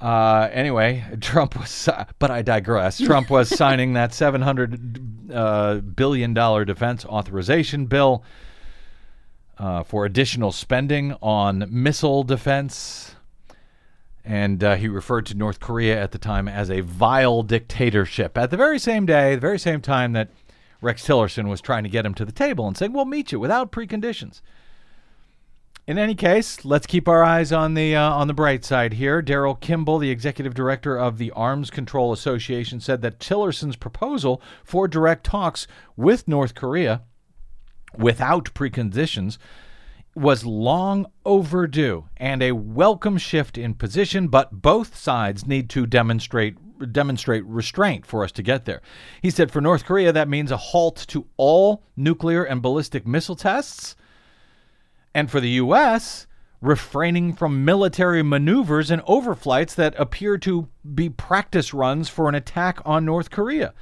[0.00, 2.98] Uh, anyway, Trump was, but I digress.
[2.98, 8.24] Trump was signing that $700 uh, billion defense authorization bill
[9.60, 13.14] uh, for additional spending on missile defense.
[14.24, 18.38] And uh, he referred to North Korea at the time as a vile dictatorship.
[18.38, 20.30] At the very same day, the very same time that
[20.80, 23.40] Rex Tillerson was trying to get him to the table and saying, We'll meet you
[23.40, 24.40] without preconditions.
[25.86, 29.20] In any case, let's keep our eyes on the uh, on the bright side here.
[29.22, 34.86] Daryl Kimball, the executive director of the Arms Control Association, said that Tillerson's proposal for
[34.88, 37.02] direct talks with North Korea
[37.96, 39.38] without preconditions
[40.14, 46.56] was long overdue and a welcome shift in position, but both sides need to demonstrate
[46.92, 48.80] demonstrate restraint for us to get there.
[49.20, 53.36] He said for North Korea that means a halt to all nuclear and ballistic missile
[53.36, 53.96] tests,
[55.14, 56.26] and for the US,
[56.60, 62.80] refraining from military maneuvers and overflights that appear to be practice runs for an attack
[62.84, 63.72] on North Korea.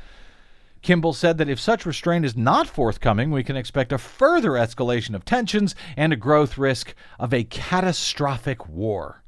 [0.82, 5.14] Kimball said that if such restraint is not forthcoming, we can expect a further escalation
[5.14, 9.22] of tensions and a growth risk of a catastrophic war.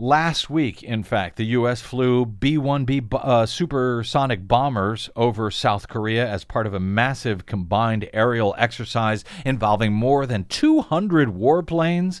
[0.00, 1.80] Last week, in fact, the U.S.
[1.80, 8.08] flew B 1B uh, supersonic bombers over South Korea as part of a massive combined
[8.12, 12.20] aerial exercise involving more than 200 warplanes.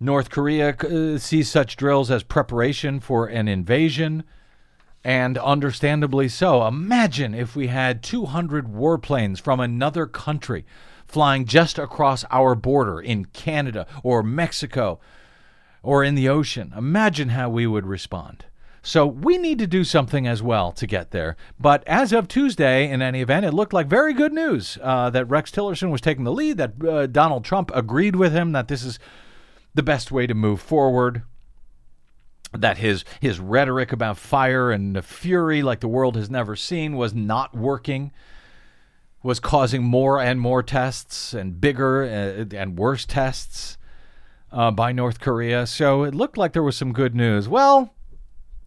[0.00, 4.24] North Korea uh, sees such drills as preparation for an invasion
[5.04, 6.66] and understandably so.
[6.66, 10.64] Imagine if we had 200 warplanes from another country
[11.06, 15.00] flying just across our border in Canada or Mexico
[15.82, 16.72] or in the ocean.
[16.76, 18.44] Imagine how we would respond.
[18.82, 21.36] So we need to do something as well to get there.
[21.58, 25.26] But as of Tuesday, in any event, it looked like very good news uh, that
[25.26, 28.82] Rex Tillerson was taking the lead, that uh, Donald Trump agreed with him that this
[28.82, 28.98] is
[29.74, 31.22] the best way to move forward
[32.52, 37.14] that his his rhetoric about fire and fury like the world has never seen was
[37.14, 38.10] not working
[39.22, 43.76] was causing more and more tests and bigger uh, and worse tests
[44.52, 45.66] uh, by North Korea.
[45.66, 47.48] So it looked like there was some good news.
[47.48, 47.94] Well,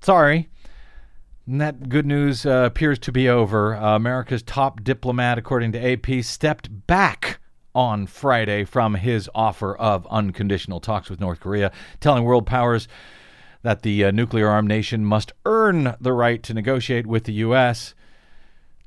[0.02, 0.50] sorry.
[1.46, 3.76] And that good news uh, appears to be over.
[3.76, 7.40] Uh, America's top diplomat, according to AP, stepped back
[7.76, 12.88] on Friday from his offer of unconditional talks with North Korea, telling world powers
[13.64, 17.96] that the uh, nuclear armed nation must earn the right to negotiate with the U.S.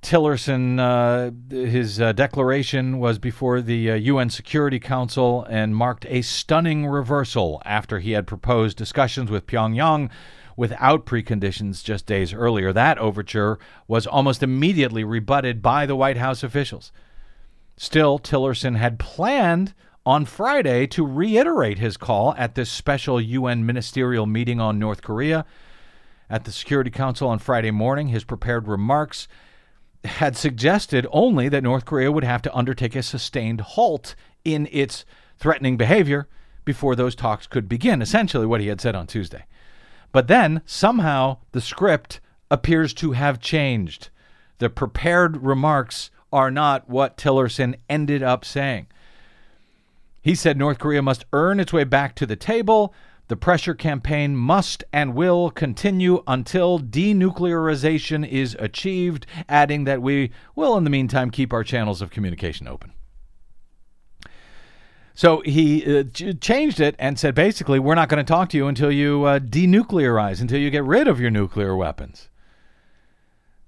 [0.02, 6.22] Tillerson, uh, his uh, declaration was before the uh, UN Security Council and marked a
[6.22, 10.10] stunning reversal after he had proposed discussions with Pyongyang
[10.56, 12.72] without preconditions just days earlier.
[12.72, 13.58] That overture
[13.88, 16.92] was almost immediately rebutted by the White House officials.
[17.76, 19.74] Still, Tillerson had planned
[20.06, 25.44] on Friday to reiterate his call at this special UN ministerial meeting on North Korea.
[26.30, 29.26] At the Security Council on Friday morning, his prepared remarks
[30.04, 34.14] had suggested only that North Korea would have to undertake a sustained halt
[34.44, 35.04] in its
[35.38, 36.28] threatening behavior
[36.64, 39.44] before those talks could begin, essentially what he had said on Tuesday.
[40.12, 44.10] But then, somehow, the script appears to have changed.
[44.58, 48.86] The prepared remarks are not what Tillerson ended up saying.
[50.26, 52.92] He said North Korea must earn its way back to the table.
[53.28, 60.76] The pressure campaign must and will continue until denuclearization is achieved, adding that we will,
[60.76, 62.92] in the meantime, keep our channels of communication open.
[65.14, 68.56] So he uh, ch- changed it and said basically, we're not going to talk to
[68.56, 72.30] you until you uh, denuclearize, until you get rid of your nuclear weapons.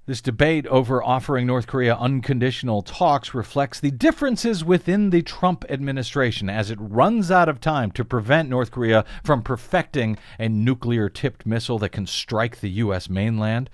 [0.09, 6.49] This debate over offering North Korea unconditional talks reflects the differences within the Trump administration
[6.49, 11.45] as it runs out of time to prevent North Korea from perfecting a nuclear tipped
[11.45, 13.11] missile that can strike the U.S.
[13.11, 13.69] mainland.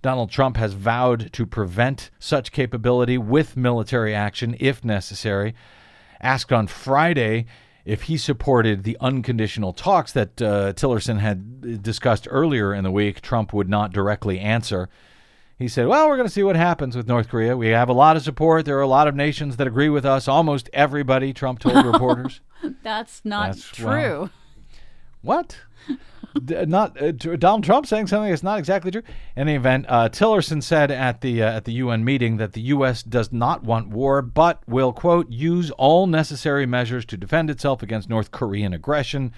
[0.00, 5.54] Donald Trump has vowed to prevent such capability with military action if necessary.
[6.22, 7.44] Asked on Friday
[7.84, 13.20] if he supported the unconditional talks that uh, Tillerson had discussed earlier in the week,
[13.20, 14.88] Trump would not directly answer.
[15.58, 17.56] He said, Well, we're going to see what happens with North Korea.
[17.56, 18.64] We have a lot of support.
[18.64, 20.28] There are a lot of nations that agree with us.
[20.28, 22.40] Almost everybody, Trump told reporters.
[22.82, 24.30] That's not That's- true.
[25.22, 25.58] What?
[26.44, 29.02] D- not uh, t- Donald Trump saying something that's not exactly true.
[29.34, 32.60] In any event, uh, Tillerson said at the uh, at the UN meeting that the
[32.62, 33.02] U.S.
[33.02, 38.08] does not want war, but will quote use all necessary measures to defend itself against
[38.08, 39.32] North Korean aggression.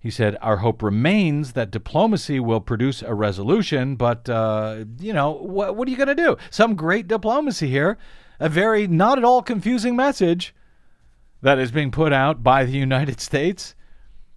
[0.00, 5.32] He said, Our hope remains that diplomacy will produce a resolution, but, uh, you know,
[5.32, 6.36] what, what are you going to do?
[6.50, 7.98] Some great diplomacy here.
[8.40, 10.54] A very not at all confusing message
[11.42, 13.74] that is being put out by the United States.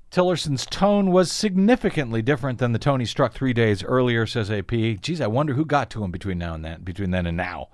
[0.10, 4.72] Tillerson's tone was significantly different than the tone he struck three days earlier, says AP.
[4.72, 7.70] Geez, I wonder who got to him between now and then, between then and now.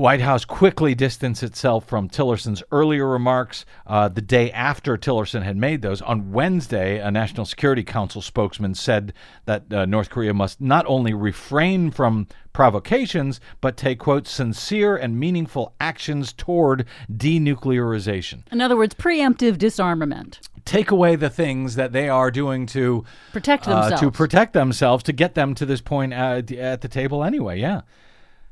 [0.00, 5.58] White House quickly distanced itself from Tillerson's earlier remarks uh, the day after Tillerson had
[5.58, 6.00] made those.
[6.00, 9.12] On Wednesday, a National Security Council spokesman said
[9.44, 15.20] that uh, North Korea must not only refrain from provocations, but take, quote, sincere and
[15.20, 18.50] meaningful actions toward denuclearization.
[18.50, 20.40] In other words, preemptive disarmament.
[20.64, 24.00] Take away the things that they are doing to Protect uh, themselves.
[24.00, 27.60] to protect themselves to get them to this point at the table anyway.
[27.60, 27.82] Yeah.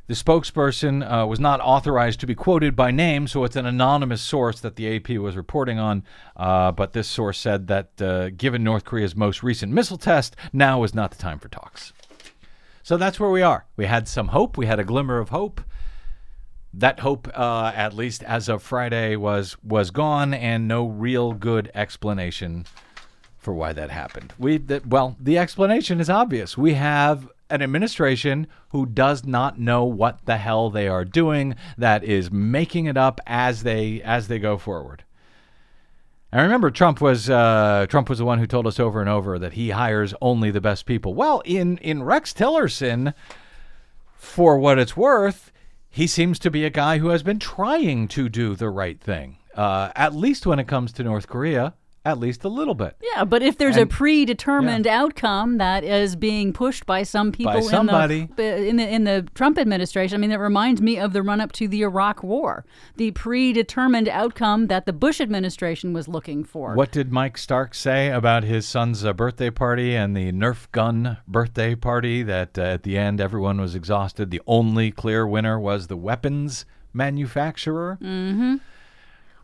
[0.08, 4.22] The spokesperson uh, was not authorized to be quoted by name, so it's an anonymous
[4.22, 6.02] source that the AP was reporting on.
[6.34, 10.82] Uh, but this source said that uh, given North Korea's most recent missile test, now
[10.82, 11.92] is not the time for talks.
[12.82, 13.66] So that's where we are.
[13.76, 14.56] We had some hope.
[14.56, 15.60] We had a glimmer of hope.
[16.72, 21.70] That hope, uh, at least as of Friday, was was gone, and no real good
[21.74, 22.64] explanation
[23.36, 24.32] for why that happened.
[24.38, 26.56] We that, well, the explanation is obvious.
[26.56, 31.54] We have an administration who does not know what the hell they are doing.
[31.76, 35.04] That is making it up as they as they go forward.
[36.30, 39.38] I remember Trump was uh, Trump was the one who told us over and over
[39.38, 41.14] that he hires only the best people.
[41.14, 43.14] Well, in in Rex Tillerson,
[44.14, 45.50] for what it's worth,
[45.88, 49.38] he seems to be a guy who has been trying to do the right thing.
[49.54, 51.74] Uh, at least when it comes to North Korea,
[52.08, 52.96] at least a little bit.
[53.14, 57.52] Yeah, but if there's a And- predetermined outcome that is being pushed by some people
[57.52, 58.20] by somebody.
[58.22, 61.22] in the in the in the Trump administration, I mean, that reminds me of the
[61.22, 62.64] run up to the Iraq War,
[62.96, 66.74] the predetermined outcome that the Bush administration was looking for.
[66.74, 71.18] What did Mike Stark say about his son's uh, birthday party and the Nerf gun
[71.26, 72.22] birthday party?
[72.22, 74.30] That uh, at the end everyone was exhausted.
[74.30, 77.98] The only clear winner was the weapons manufacturer.
[78.02, 78.56] Mm-hmm.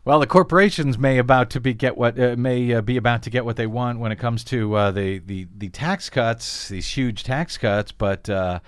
[0.05, 3.31] Well, the corporations may about to be get what uh, may uh, be about to
[3.31, 6.87] get what they want when it comes to uh, the, the the tax cuts, these
[6.87, 8.29] huge tax cuts, but.
[8.29, 8.59] Uh,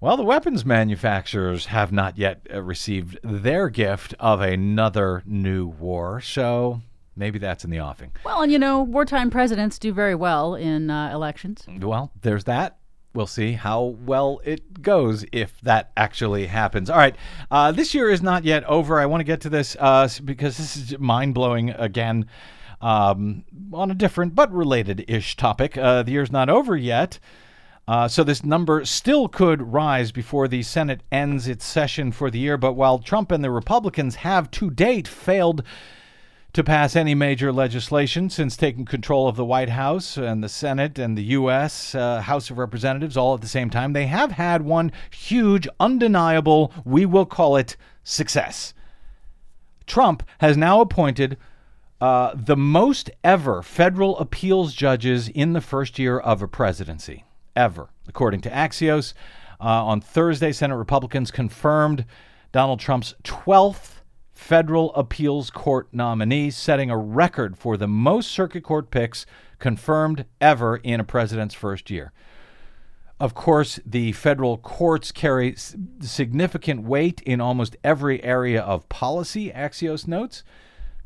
[0.00, 6.20] well, the weapons manufacturers have not yet uh, received their gift of another new war,
[6.20, 6.82] so
[7.16, 8.12] maybe that's in the offing.
[8.22, 11.64] Well, and you know, wartime presidents do very well in uh, elections.
[11.80, 12.76] Well, there's that.
[13.14, 16.90] We'll see how well it goes if that actually happens.
[16.90, 17.14] All right.
[17.48, 18.98] Uh, this year is not yet over.
[18.98, 22.26] I want to get to this uh, because this is mind blowing again
[22.80, 25.78] um, on a different but related ish topic.
[25.78, 27.20] Uh, the year's not over yet.
[27.86, 32.38] Uh, so this number still could rise before the Senate ends its session for the
[32.40, 32.56] year.
[32.56, 35.62] But while Trump and the Republicans have to date failed
[36.54, 41.00] to pass any major legislation since taking control of the White House and the Senate
[41.00, 41.96] and the U.S.
[41.96, 46.72] Uh, House of Representatives all at the same time, they have had one huge, undeniable,
[46.84, 48.72] we will call it success.
[49.86, 51.36] Trump has now appointed
[52.00, 57.24] uh, the most ever federal appeals judges in the first year of a presidency,
[57.56, 59.12] ever, according to Axios.
[59.60, 62.04] Uh, on Thursday, Senate Republicans confirmed
[62.52, 64.02] Donald Trump's 12th
[64.34, 69.24] federal appeals court nominee, setting a record for the most circuit court picks
[69.58, 72.12] confirmed ever in a president's first year.
[73.20, 75.54] Of course, the federal courts carry
[76.00, 80.42] significant weight in almost every area of policy, Axios notes.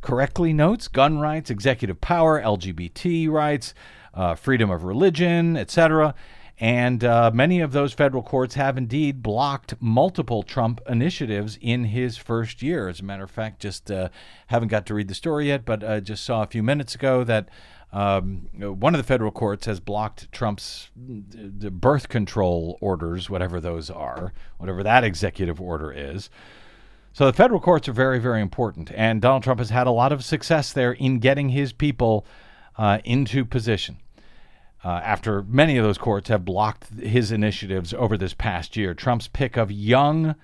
[0.01, 3.74] Correctly notes gun rights, executive power, LGBT rights,
[4.14, 6.14] uh, freedom of religion, etc.
[6.61, 12.16] And uh, many of those federal courts have indeed blocked multiple Trump initiatives in his
[12.16, 12.88] first year.
[12.88, 14.09] As a matter of fact, just uh,
[14.48, 17.24] haven't got to read the story yet, but uh, just saw a few minutes ago
[17.24, 17.48] that
[17.90, 18.48] Um,
[18.82, 24.34] one of the federal courts has blocked Trump's uh, birth control orders, whatever those are,
[24.59, 26.28] whatever that executive order is.
[27.14, 30.12] So the federal courts are very, very important, and Donald Trump has had a lot
[30.12, 32.26] of success there in getting his people
[32.76, 33.96] uh, into position.
[34.85, 39.29] Uh, after many of those courts have blocked his initiatives over this past year, Trump's
[39.29, 40.37] pick of young,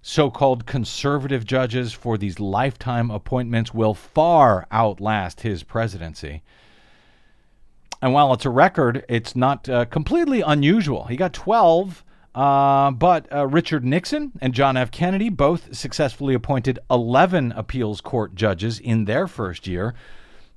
[0.00, 6.42] so called conservative judges for these lifetime appointments will far outlast his presidency.
[8.00, 11.04] And while it's a record, it's not uh, completely unusual.
[11.04, 12.04] He got 12
[12.34, 14.90] uh, but uh, Richard Nixon and John F.
[14.90, 19.94] Kennedy both successfully appointed 11 appeals court judges in their first year.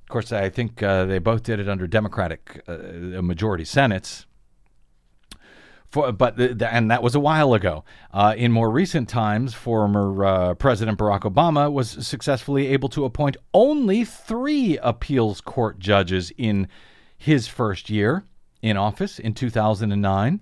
[0.08, 4.24] Of course, I think uh, they both did it under Democratic uh, majority senates.
[5.90, 7.84] For, but the, the, and that was a while ago.
[8.10, 13.36] Uh, in more recent times, former uh, President Barack Obama was successfully able to appoint
[13.52, 16.68] only three appeals court judges in
[17.18, 18.24] his first year
[18.62, 20.40] in office in 2009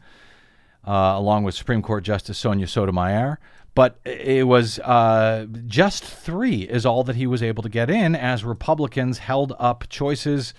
[0.86, 3.40] uh, along with Supreme Court Justice Sonia Sotomayor.
[3.76, 8.16] But it was uh, just three is all that he was able to get in
[8.16, 10.54] as Republicans held up choices,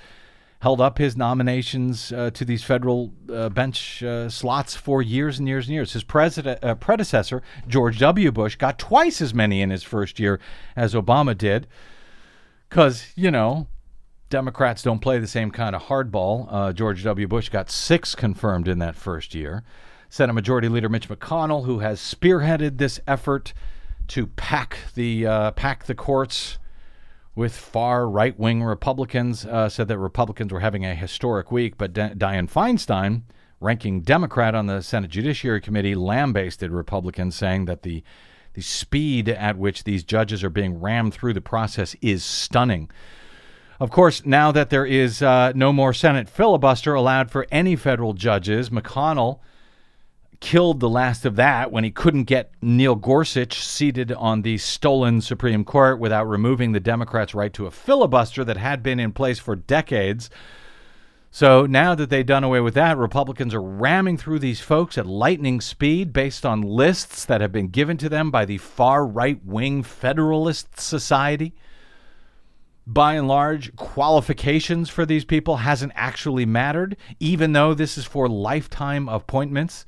[0.59, 5.47] held up his nominations uh, to these federal uh, bench uh, slots for years and
[5.47, 5.93] years and years.
[5.93, 8.31] His president, uh, predecessor, George W.
[8.31, 10.39] Bush, got twice as many in his first year
[10.75, 11.65] as Obama did.
[12.69, 13.65] Because, you know,
[14.29, 16.47] Democrats don't play the same kind of hardball.
[16.51, 17.27] Uh, George W.
[17.27, 19.63] Bush got six confirmed in that first year.
[20.09, 23.53] Senate Majority Leader Mitch McConnell, who has spearheaded this effort
[24.07, 26.57] to pack the uh, pack the courts
[27.35, 31.77] with far right wing Republicans, uh, said that Republicans were having a historic week.
[31.77, 33.23] But D- Dianne Feinstein,
[33.59, 38.03] ranking Democrat on the Senate Judiciary Committee, lambasted Republicans, saying that the
[38.53, 42.89] the speed at which these judges are being rammed through the process is stunning.
[43.79, 48.13] Of course, now that there is uh, no more Senate filibuster allowed for any federal
[48.13, 49.39] judges, McConnell
[50.39, 55.21] killed the last of that when he couldn't get Neil Gorsuch seated on the stolen
[55.21, 59.39] Supreme Court without removing the Democrats' right to a filibuster that had been in place
[59.39, 60.29] for decades.
[61.31, 65.05] So now that they've done away with that, Republicans are ramming through these folks at
[65.05, 69.43] lightning speed based on lists that have been given to them by the far right
[69.43, 71.53] wing Federalist Society.
[72.85, 78.29] By and large, qualifications for these people hasn't actually mattered, even though this is for
[78.29, 79.85] lifetime appointments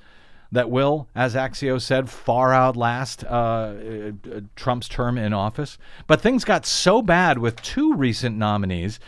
[0.52, 4.12] that will, as Axios said, far outlast uh, uh,
[4.56, 5.78] Trump's term in office.
[6.08, 9.00] But things got so bad with two recent nominees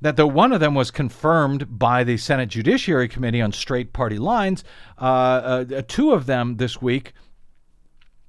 [0.00, 4.18] that though one of them was confirmed by the Senate Judiciary Committee on straight party
[4.18, 4.64] lines,
[5.00, 7.12] uh, uh, two of them this week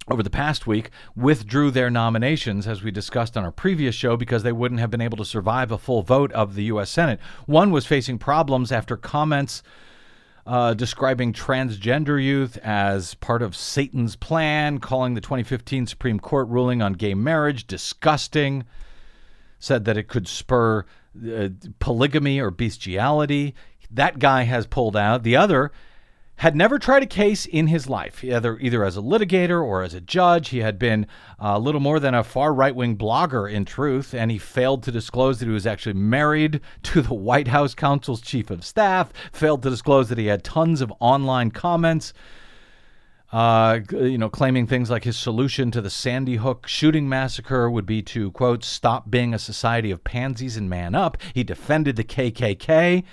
[0.08, 4.44] over the past week withdrew their nominations, as we discussed on our previous show, because
[4.44, 6.90] they wouldn't have been able to survive a full vote of the U.S.
[6.90, 7.20] Senate.
[7.46, 9.64] One was facing problems after comments
[10.46, 16.82] uh, describing transgender youth as part of Satan's plan, calling the 2015 Supreme Court ruling
[16.82, 18.66] on gay marriage disgusting,
[19.60, 20.86] said that it could spur
[21.34, 23.56] uh, polygamy or bestiality.
[23.90, 25.24] That guy has pulled out.
[25.24, 25.72] The other
[26.38, 29.94] had never tried a case in his life, either either as a litigator or as
[29.94, 30.50] a judge.
[30.50, 31.08] He had been
[31.40, 34.92] a little more than a far right wing blogger, in truth, and he failed to
[34.92, 39.14] disclose that he was actually married to the White House counsel's chief of staff.
[39.32, 42.14] Failed to disclose that he had tons of online comments.
[43.32, 47.86] Uh, you know, claiming things like his solution to the Sandy Hook shooting massacre would
[47.88, 51.18] be to, quote, stop being a society of pansies and man up.
[51.34, 53.04] He defended the KKK.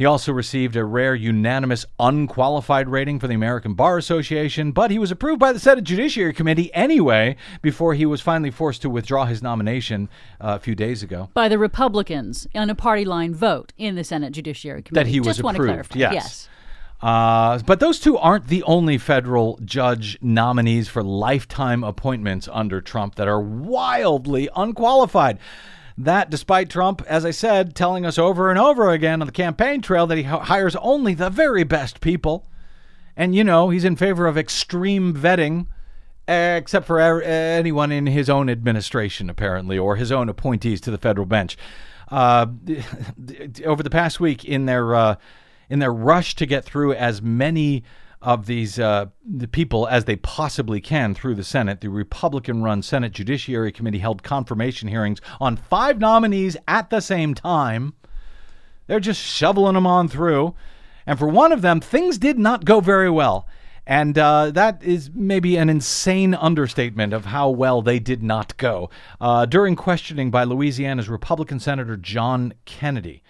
[0.00, 4.98] He also received a rare unanimous unqualified rating for the American Bar Association, but he
[4.98, 9.26] was approved by the Senate Judiciary Committee anyway before he was finally forced to withdraw
[9.26, 10.08] his nomination
[10.40, 11.28] uh, a few days ago.
[11.34, 15.04] By the Republicans on a party line vote in the Senate Judiciary Committee.
[15.04, 16.14] That he was Just want to approved, clarify.
[16.14, 16.14] yes.
[16.14, 16.48] yes.
[17.02, 23.16] Uh, but those two aren't the only federal judge nominees for lifetime appointments under Trump
[23.16, 25.38] that are wildly unqualified.
[26.04, 29.82] That, despite Trump, as I said, telling us over and over again on the campaign
[29.82, 32.46] trail that he hires only the very best people.
[33.18, 35.66] And, you know, he's in favor of extreme vetting,
[36.26, 40.90] eh, except for er- anyone in his own administration, apparently, or his own appointees to
[40.90, 41.58] the federal bench.
[42.08, 42.46] Uh,
[43.66, 45.16] over the past week, in their uh,
[45.68, 47.84] in their rush to get through as many
[48.22, 51.80] of these uh, the people as they possibly can through the Senate.
[51.80, 57.34] The Republican run Senate Judiciary Committee held confirmation hearings on five nominees at the same
[57.34, 57.94] time.
[58.86, 60.54] They're just shoveling them on through.
[61.06, 63.46] And for one of them, things did not go very well.
[63.86, 68.90] And uh, that is maybe an insane understatement of how well they did not go.
[69.20, 73.22] Uh, during questioning by Louisiana's Republican Senator John Kennedy,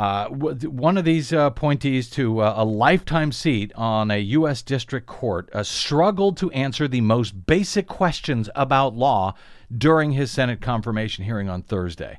[0.00, 4.62] uh, one of these uh, appointees to uh, a lifetime seat on a U.S.
[4.62, 9.34] District Court uh, struggled to answer the most basic questions about law
[9.76, 12.18] during his Senate confirmation hearing on Thursday.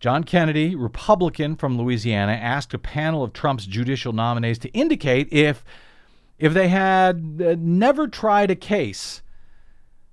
[0.00, 5.66] John Kennedy, Republican from Louisiana, asked a panel of Trump's judicial nominees to indicate if
[6.38, 9.20] if they had uh, never tried a case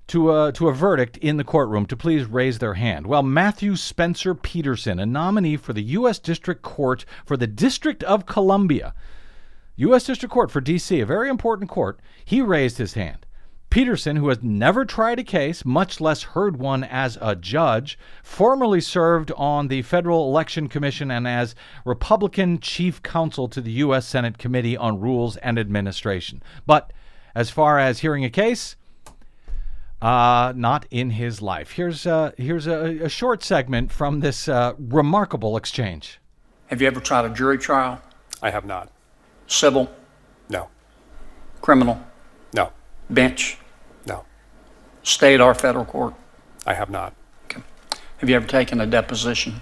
[0.07, 3.07] to a, to a verdict in the courtroom to please raise their hand.
[3.07, 6.19] Well, Matthew Spencer Petersen, a nominee for the U.S.
[6.19, 8.93] District Court for the District of Columbia,
[9.77, 10.05] U.S.
[10.05, 13.25] District Court for D.C., a very important court, he raised his hand.
[13.69, 18.79] Petersen, who has never tried a case, much less heard one as a judge, formerly
[18.79, 24.07] served on the Federal Election Commission and as Republican chief counsel to the U.S.
[24.07, 26.41] Senate Committee on Rules and Administration.
[26.65, 26.93] But
[27.35, 28.77] as far as hearing a case,
[30.01, 31.71] uh, not in his life.
[31.71, 36.19] Here's uh, here's a, a short segment from this uh, remarkable exchange.
[36.67, 38.01] Have you ever tried a jury trial?
[38.41, 38.91] I have not.
[39.47, 39.89] Civil?
[40.49, 40.67] No.
[41.61, 41.99] Criminal?
[42.53, 42.71] No.
[43.09, 43.57] Bench?
[44.07, 44.25] No.
[45.03, 46.13] State or federal court?
[46.65, 47.13] I have not.
[47.45, 47.61] Okay.
[48.17, 49.61] Have you ever taken a deposition?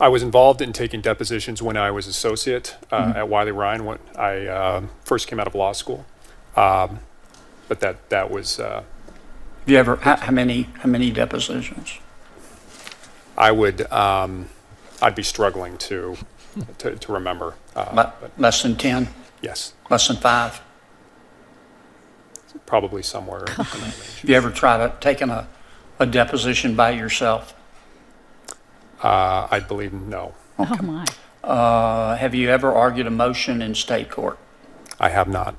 [0.00, 3.16] I was involved in taking depositions when I was associate uh, Mhm.
[3.16, 6.06] at Wiley Rein when I uh, first came out of law school.
[6.56, 7.00] Um,
[7.68, 8.82] but that that was uh,
[9.60, 11.98] Have you ever, how, how many, how many depositions?
[13.36, 14.48] I would um,
[15.00, 16.16] I'd be struggling to
[16.78, 17.54] to, to remember.
[17.76, 19.08] Uh, Le- Less than 10?
[19.42, 20.60] yes, Less than five?
[22.66, 23.40] probably somewhere.
[23.46, 24.20] in that range.
[24.20, 25.48] Have you ever tried to, taken a,
[25.98, 27.54] a deposition by yourself?
[29.02, 30.34] Uh, I believe no.
[30.58, 31.06] Oh my.
[31.42, 34.38] Uh, have you ever argued a motion in state court?
[35.00, 35.54] I have not.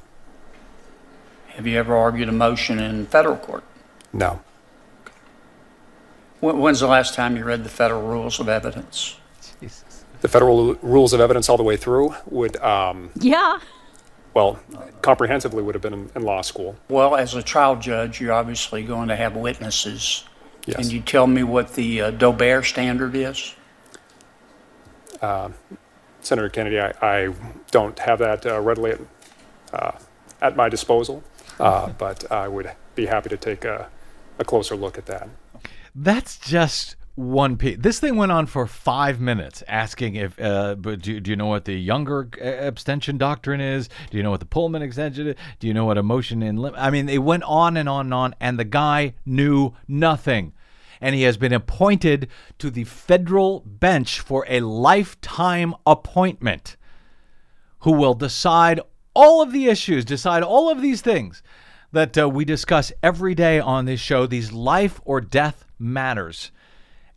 [1.60, 3.66] Have you ever argued a motion in federal court?
[4.14, 4.40] No.
[6.40, 9.18] When, when's the last time you read the federal rules of evidence?
[10.22, 13.60] The federal rules of evidence all the way through would um, Yeah.
[14.34, 14.58] well
[15.02, 16.78] comprehensively would have been in, in law school.
[16.88, 20.24] Well, as a trial judge, you're obviously going to have witnesses.
[20.66, 20.78] Yes.
[20.78, 23.54] Can you tell me what the uh, Daubert standard is?
[25.22, 25.50] Uh,
[26.22, 27.34] Senator Kennedy, I, I
[27.72, 29.00] don't have that uh, readily at,
[29.74, 29.92] uh,
[30.42, 31.22] at my disposal,
[31.60, 33.90] uh, but I would be happy to take a,
[34.38, 35.30] a closer look at that.
[35.96, 37.78] That's just one piece.
[37.80, 41.48] This thing went on for five minutes, asking if, uh, but do, do you know
[41.48, 43.90] what the Younger uh, abstention doctrine is?
[44.10, 45.36] Do you know what the Pullman abstention is?
[45.60, 46.74] Do you know what a motion in lim?
[46.78, 50.54] I mean, they went on and on and on, and the guy knew nothing.
[51.02, 52.30] And he has been appointed
[52.60, 56.78] to the federal bench for a lifetime appointment
[57.80, 58.80] who will decide
[59.20, 61.44] all of the issues, decide all of these things
[61.92, 66.52] that uh, we discuss every day on this show, these life or death matters.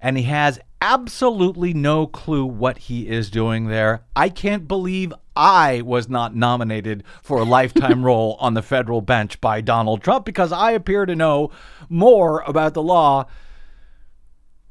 [0.00, 4.03] And he has absolutely no clue what he is doing there.
[4.16, 9.40] I can't believe I was not nominated for a lifetime role on the federal bench
[9.40, 11.53] by Donald Trump because I appear to know
[11.88, 13.26] more about the law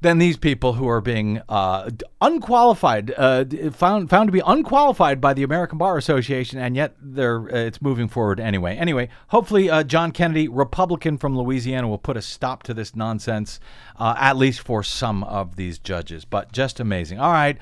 [0.01, 1.89] than these people who are being uh,
[2.19, 7.41] unqualified, uh, found found to be unqualified by the American Bar Association, and yet they're
[7.41, 8.75] uh, it's moving forward anyway.
[8.75, 13.59] Anyway, hopefully uh, John Kennedy, Republican from Louisiana, will put a stop to this nonsense,
[13.97, 16.25] uh, at least for some of these judges.
[16.25, 17.19] But just amazing.
[17.19, 17.57] All right,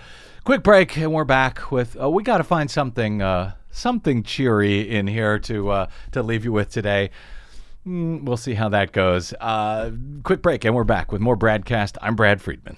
[0.46, 2.02] quick break, and we're back with.
[2.02, 3.22] Uh, we got to find something
[3.72, 7.12] something cheery in here to to leave you with today.
[7.88, 9.34] Mm, we'll see how that goes.
[9.40, 9.92] Uh,
[10.24, 11.98] quick break, and we're back with more Bradcast.
[12.02, 12.78] I'm Brad Friedman.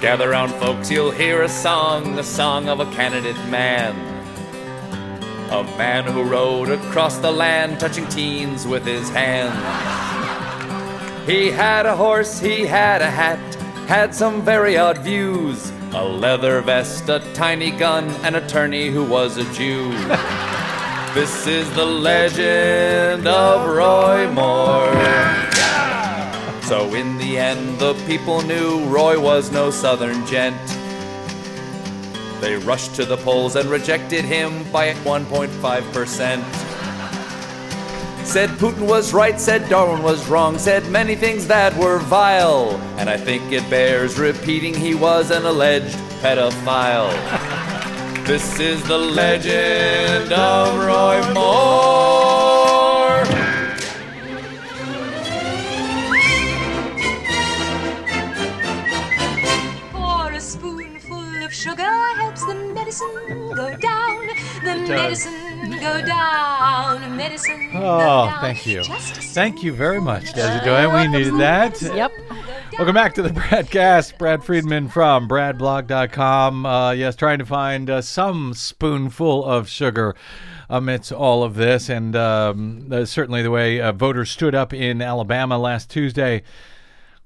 [0.00, 3.96] Gather round, folks, you'll hear a song, a song of a candidate man.
[5.50, 9.52] A man who rode across the land, touching teens with his hand.
[11.28, 13.40] He had a horse, he had a hat,
[13.88, 15.72] had some very odd views.
[15.92, 19.90] A leather vest, a tiny gun, an attorney who was a Jew.
[21.12, 24.94] This is the legend of Roy Moore.
[26.68, 30.54] So in the end, the people knew Roy was no southern gent.
[32.42, 36.44] They rushed to the polls and rejected him by 1.5%.
[38.22, 42.76] Said Putin was right, said Darwin was wrong, said many things that were vile.
[42.98, 47.14] And I think it bears repeating he was an alleged pedophile.
[48.26, 52.37] this is the legend of Roy Moore.
[62.38, 64.26] Helps the medicine go down.
[64.62, 64.88] The does.
[64.88, 67.16] medicine go down.
[67.16, 68.40] Medicine Oh, down.
[68.40, 68.84] thank you.
[68.84, 70.92] Thank you very much, Desi Doyen.
[70.92, 71.80] We needed that.
[71.80, 72.12] Yep.
[72.78, 74.18] Welcome back to the Bradcast.
[74.18, 76.64] Brad Friedman from BradBlog.com.
[76.64, 80.14] Uh, yes, trying to find uh, some spoonful of sugar
[80.68, 81.88] amidst all of this.
[81.88, 86.42] And um, uh, certainly the way uh, voters stood up in Alabama last Tuesday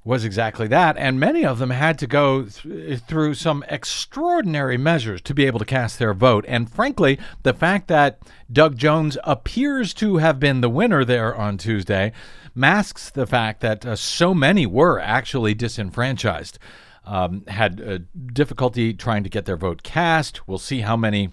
[0.04, 0.96] was exactly that.
[0.96, 5.60] And many of them had to go th- through some extraordinary measures to be able
[5.60, 6.44] to cast their vote.
[6.48, 8.18] And frankly, the fact that
[8.50, 12.12] Doug Jones appears to have been the winner there on Tuesday
[12.54, 16.58] masks the fact that uh, so many were actually disenfranchised,
[17.04, 17.98] um, had uh,
[18.32, 20.46] difficulty trying to get their vote cast.
[20.46, 21.30] We'll see how many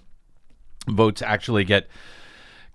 [0.88, 1.88] votes actually get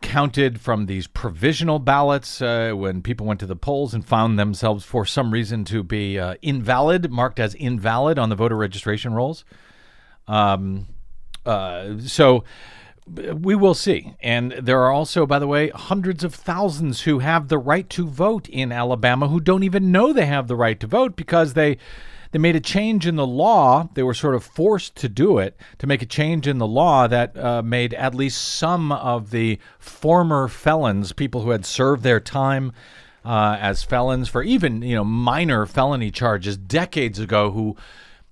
[0.02, 4.86] counted from these provisional ballots uh, when people went to the polls and found themselves
[4.86, 9.46] for some reason to be uh, invalid, marked as invalid on the voter registration rolls.
[10.28, 10.88] Um,
[11.46, 12.44] uh, so
[13.08, 14.16] we will see.
[14.20, 18.08] And there are also, by the way, hundreds of thousands who have the right to
[18.08, 21.78] vote in Alabama who don't even know they have the right to vote because they
[22.36, 23.88] they made a change in the law.
[23.94, 27.08] They were sort of forced to do it to make a change in the law
[27.08, 32.20] that uh, made at least some of the former felons, people who had served their
[32.20, 32.74] time
[33.24, 37.78] uh, as felons for even you know minor felony charges decades ago, who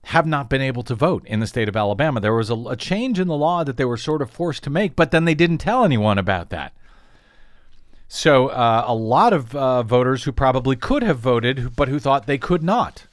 [0.04, 2.20] have not been able to vote in the state of Alabama.
[2.20, 4.70] There was a, a change in the law that they were sort of forced to
[4.70, 6.74] make, but then they didn't tell anyone about that.
[8.10, 12.28] So uh, a lot of uh, voters who probably could have voted, but who thought
[12.28, 13.08] they could not,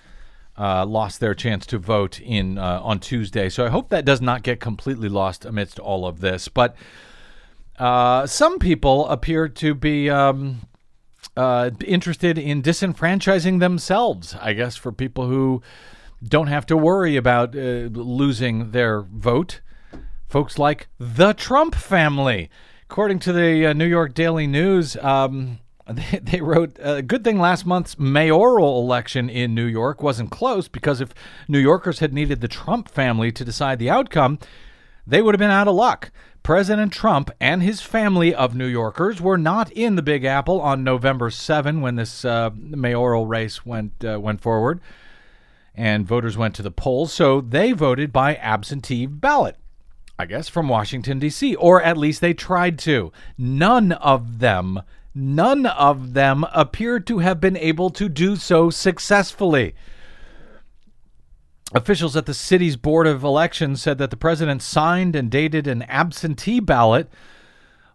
[0.59, 3.49] uh, lost their chance to vote in uh, on Tuesday.
[3.49, 6.49] So I hope that does not get completely lost amidst all of this.
[6.49, 6.77] But
[7.79, 10.69] uh, some people appear to be um,
[11.37, 14.37] uh, interested in disenfranchising themselves.
[14.41, 15.63] I guess for people who
[16.23, 19.61] don't have to worry about uh, losing their vote.
[20.29, 22.51] Folks like the Trump family.
[22.85, 25.61] According to the uh, New York Daily News, um,
[26.23, 31.01] they, wrote a good thing last month's mayoral election in New York wasn't close because
[31.01, 31.15] if
[31.49, 34.39] New Yorkers had needed the Trump family to decide the outcome,
[35.07, 36.11] they would have been out of luck.
[36.43, 40.85] President Trump and his family of New Yorkers were not in the Big Apple on
[40.85, 44.81] November 7 when this uh, mayoral race went uh, went forward
[45.75, 49.57] and voters went to the polls, so they voted by absentee ballot.
[50.19, 51.55] I guess from Washington D.C.
[51.57, 53.11] or at least they tried to.
[53.39, 54.83] None of them,
[55.15, 59.75] none of them appeared to have been able to do so successfully.
[61.73, 65.83] Officials at the city's Board of Elections said that the president signed and dated an
[65.83, 67.09] absentee ballot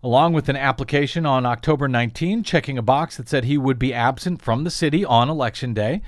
[0.05, 3.91] along with an application on October 19, checking a box that said he would be
[3.91, 5.99] absent from the city on election day.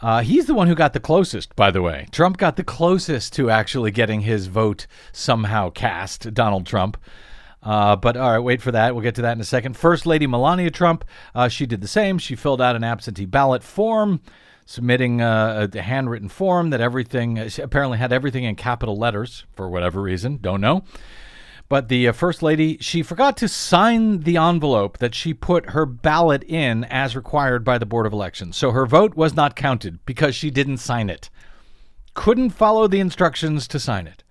[0.00, 2.08] Uh, he's the one who got the closest, by the way.
[2.10, 6.96] Trump got the closest to actually getting his vote somehow cast, Donald Trump.
[7.62, 8.94] Uh, but all right, wait for that.
[8.94, 9.76] We'll get to that in a second.
[9.76, 11.04] First Lady Melania Trump,
[11.34, 12.18] uh, she did the same.
[12.18, 14.20] She filled out an absentee ballot form,
[14.64, 19.68] submitting uh, a handwritten form that everything she apparently had everything in capital letters for
[19.68, 20.38] whatever reason.
[20.40, 20.84] Don't know.
[21.68, 25.86] But the uh, First Lady, she forgot to sign the envelope that she put her
[25.86, 28.56] ballot in as required by the Board of Elections.
[28.56, 31.30] So her vote was not counted because she didn't sign it.
[32.14, 34.24] Couldn't follow the instructions to sign it.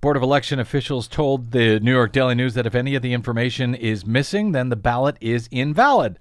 [0.00, 3.12] Board of Election officials told the New York Daily News that if any of the
[3.12, 6.18] information is missing, then the ballot is invalid.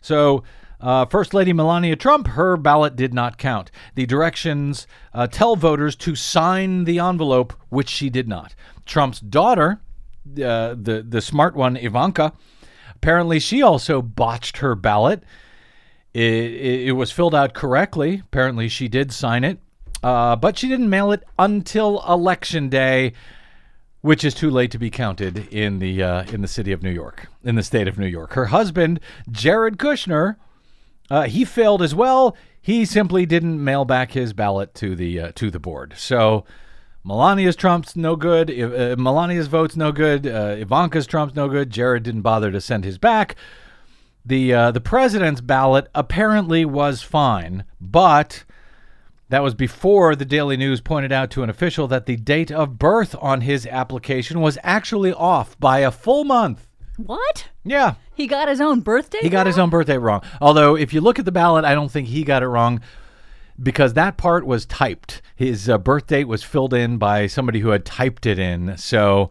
[0.00, 0.42] So,
[0.80, 3.70] uh, First Lady Melania Trump, her ballot did not count.
[3.94, 8.54] The directions uh, tell voters to sign the envelope, which she did not.
[8.86, 9.82] Trump's daughter,
[10.26, 12.32] uh, the the smart one, Ivanka,
[12.94, 15.22] apparently she also botched her ballot.
[16.14, 18.22] It, it, it was filled out correctly.
[18.24, 19.58] Apparently she did sign it,
[20.02, 23.12] uh, but she didn't mail it until election day,
[24.00, 26.90] which is too late to be counted in the uh, in the city of New
[26.90, 28.32] York, in the state of New York.
[28.32, 30.36] Her husband, Jared Kushner,
[31.10, 32.36] uh, he failed as well.
[32.62, 35.94] He simply didn't mail back his ballot to the uh, to the board.
[35.96, 36.44] So
[37.04, 38.50] Melania's Trump's no good.
[38.50, 40.26] Uh, Melania's vote's no good.
[40.26, 41.70] Uh, Ivanka's Trump's no good.
[41.70, 43.36] Jared didn't bother to send his back.
[44.24, 48.44] The the president's ballot apparently was fine, but
[49.30, 52.80] That was before the Daily News pointed out to an official that the date of
[52.80, 56.66] birth on his application was actually off by a full month.
[56.96, 57.48] What?
[57.62, 57.94] Yeah.
[58.12, 59.20] He got his own birthday?
[59.22, 60.22] He got his own birthday wrong.
[60.40, 62.80] Although, if you look at the ballot, I don't think he got it wrong
[63.62, 65.22] because that part was typed.
[65.36, 68.76] His uh, birth date was filled in by somebody who had typed it in.
[68.78, 69.30] So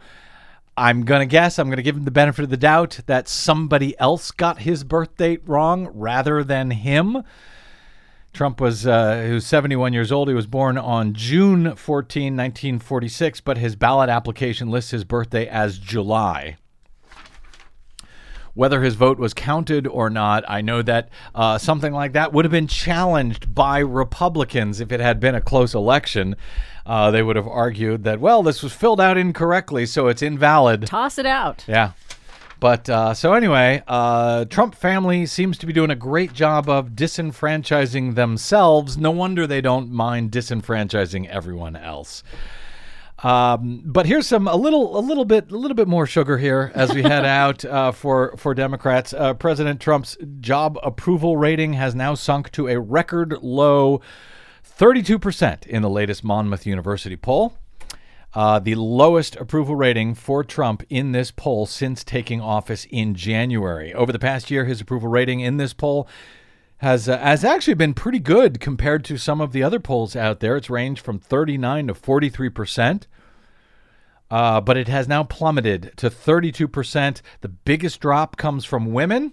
[0.78, 3.28] I'm going to guess, I'm going to give him the benefit of the doubt that
[3.28, 7.24] somebody else got his birth date wrong rather than him.
[8.34, 10.28] Trump was uh, he was 71 years old.
[10.28, 15.78] He was born on June 14, 1946, but his ballot application lists his birthday as
[15.78, 16.58] July.
[18.54, 22.46] Whether his vote was counted or not, I know that uh, something like that would
[22.46, 26.36] have been challenged by Republicans if it had been a close election.
[26.86, 30.88] Uh, they would have argued that, well, this was filled out incorrectly, so it's invalid.
[30.88, 31.64] Toss it out.
[31.68, 31.92] Yeah.
[32.60, 36.90] But uh, so anyway, uh, Trump family seems to be doing a great job of
[36.90, 38.98] disenfranchising themselves.
[38.98, 42.24] No wonder they don't mind disenfranchising everyone else.
[43.24, 46.72] Um, but here's some a little a little bit a little bit more sugar here
[46.74, 49.14] as we head out uh, for for Democrats.
[49.14, 54.02] Uh, President Trump's job approval rating has now sunk to a record low
[54.78, 57.54] 32% in the latest Monmouth University poll.
[58.34, 63.94] Uh, the lowest approval rating for Trump in this poll since taking office in January.
[63.94, 66.08] Over the past year, his approval rating in this poll
[66.78, 70.40] has uh, has actually been pretty good compared to some of the other polls out
[70.42, 70.56] there.
[70.56, 73.08] It's ranged from 39 to 43 percent.
[74.32, 77.22] Uh, but it has now plummeted to 32%.
[77.42, 79.32] The biggest drop comes from women.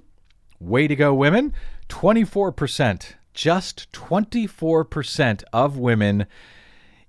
[0.59, 1.53] Way to go, women.
[1.91, 3.15] 24%.
[3.35, 6.27] Just 24% of women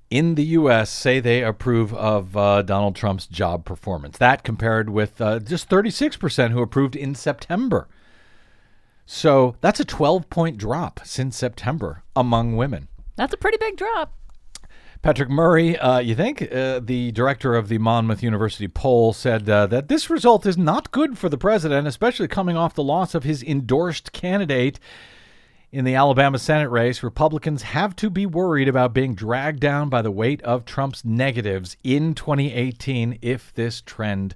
[0.09, 0.89] in the U.S.
[0.89, 4.17] say they approve of uh, Donald Trump's job performance.
[4.17, 7.87] That compared with uh, just 36% who approved in September.
[9.05, 12.87] So that's a 12 point drop since September among women.
[13.15, 14.13] That's a pretty big drop.
[15.01, 19.67] Patrick Murray, uh, you think, uh, the director of the Monmouth University poll, said uh,
[19.67, 23.23] that this result is not good for the president, especially coming off the loss of
[23.23, 24.79] his endorsed candidate
[25.71, 27.03] in the Alabama Senate race.
[27.03, 31.75] Republicans have to be worried about being dragged down by the weight of Trump's negatives
[31.83, 34.35] in 2018 if this trend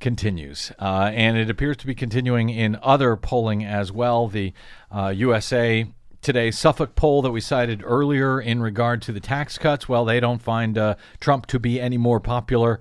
[0.00, 0.72] continues.
[0.78, 4.28] Uh, and it appears to be continuing in other polling as well.
[4.28, 4.52] The
[4.90, 5.86] uh, USA
[6.20, 10.18] Today Suffolk poll that we cited earlier in regard to the tax cuts, well, they
[10.18, 12.80] don't find uh, Trump to be any more popular.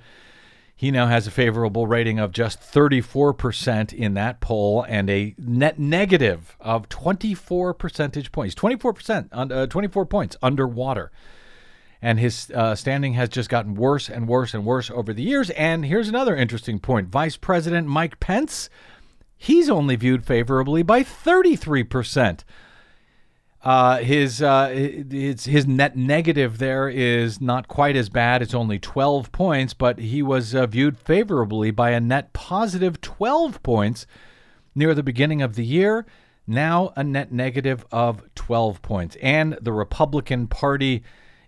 [0.77, 5.79] He now has a favorable rating of just 34% in that poll and a net
[5.79, 8.53] negative of 24 percentage points.
[8.53, 11.11] 24%, uh, 24 points underwater.
[11.99, 15.49] And his uh, standing has just gotten worse and worse and worse over the years.
[15.51, 18.69] And here's another interesting point Vice President Mike Pence,
[19.35, 22.43] he's only viewed favorably by 33%.
[23.67, 28.41] Uh, his uh, his his net negative there is not quite as bad.
[28.41, 33.61] It's only 12 points, but he was uh, viewed favorably by a net positive 12
[33.63, 34.07] points
[34.73, 36.05] near the beginning of the year.
[36.47, 41.03] Now a net negative of 12 points, and the Republican Party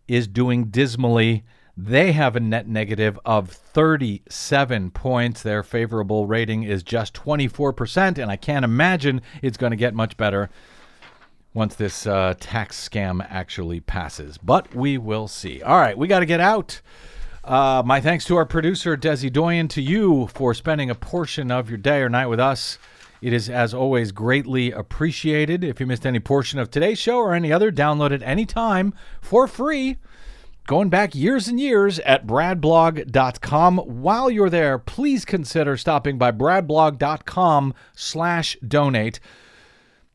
[0.09, 1.45] is doing dismally.
[1.77, 5.41] They have a net negative of 37 points.
[5.41, 10.17] Their favorable rating is just 24%, and I can't imagine it's going to get much
[10.17, 10.49] better
[11.53, 14.37] once this uh, tax scam actually passes.
[14.37, 15.61] But we will see.
[15.61, 16.81] All right, we got to get out.
[17.43, 21.69] Uh, my thanks to our producer, Desi Doyen, to you for spending a portion of
[21.69, 22.77] your day or night with us.
[23.21, 25.63] It is, as always, greatly appreciated.
[25.63, 29.47] If you missed any portion of today's show or any other, download it anytime for
[29.47, 29.97] free.
[30.67, 33.77] Going back years and years at bradblog.com.
[33.79, 39.19] While you're there, please consider stopping by bradblog.com slash donate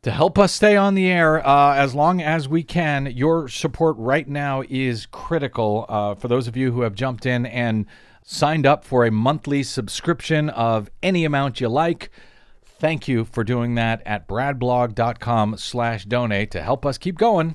[0.04, 3.06] to help us stay on the air uh, as long as we can.
[3.06, 5.86] Your support right now is critical.
[5.88, 7.86] Uh, for those of you who have jumped in and
[8.22, 12.10] signed up for a monthly subscription of any amount you like,
[12.66, 17.54] thank you for doing that at bradblog.com slash donate to help us keep going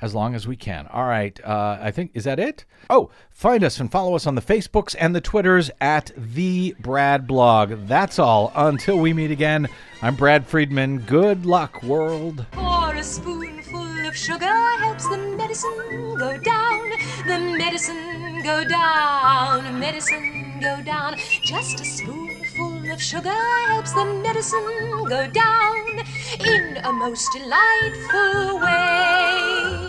[0.00, 0.86] as long as we can.
[0.88, 1.38] All right.
[1.44, 2.64] Uh, I think, is that it?
[2.90, 7.26] Oh, find us and follow us on the Facebooks and the Twitters at The Brad
[7.26, 7.86] Blog.
[7.86, 8.52] That's all.
[8.54, 9.68] Until we meet again,
[10.02, 10.98] I'm Brad Friedman.
[11.00, 12.44] Good luck, world.
[12.52, 14.46] Pour a spoonful of sugar
[14.78, 16.90] helps the medicine go down.
[17.26, 19.80] The medicine go down.
[19.80, 21.16] Medicine go down.
[21.42, 23.30] Just a spoonful of sugar
[23.68, 26.04] helps the medicine go down
[26.46, 29.83] in a most delightful way.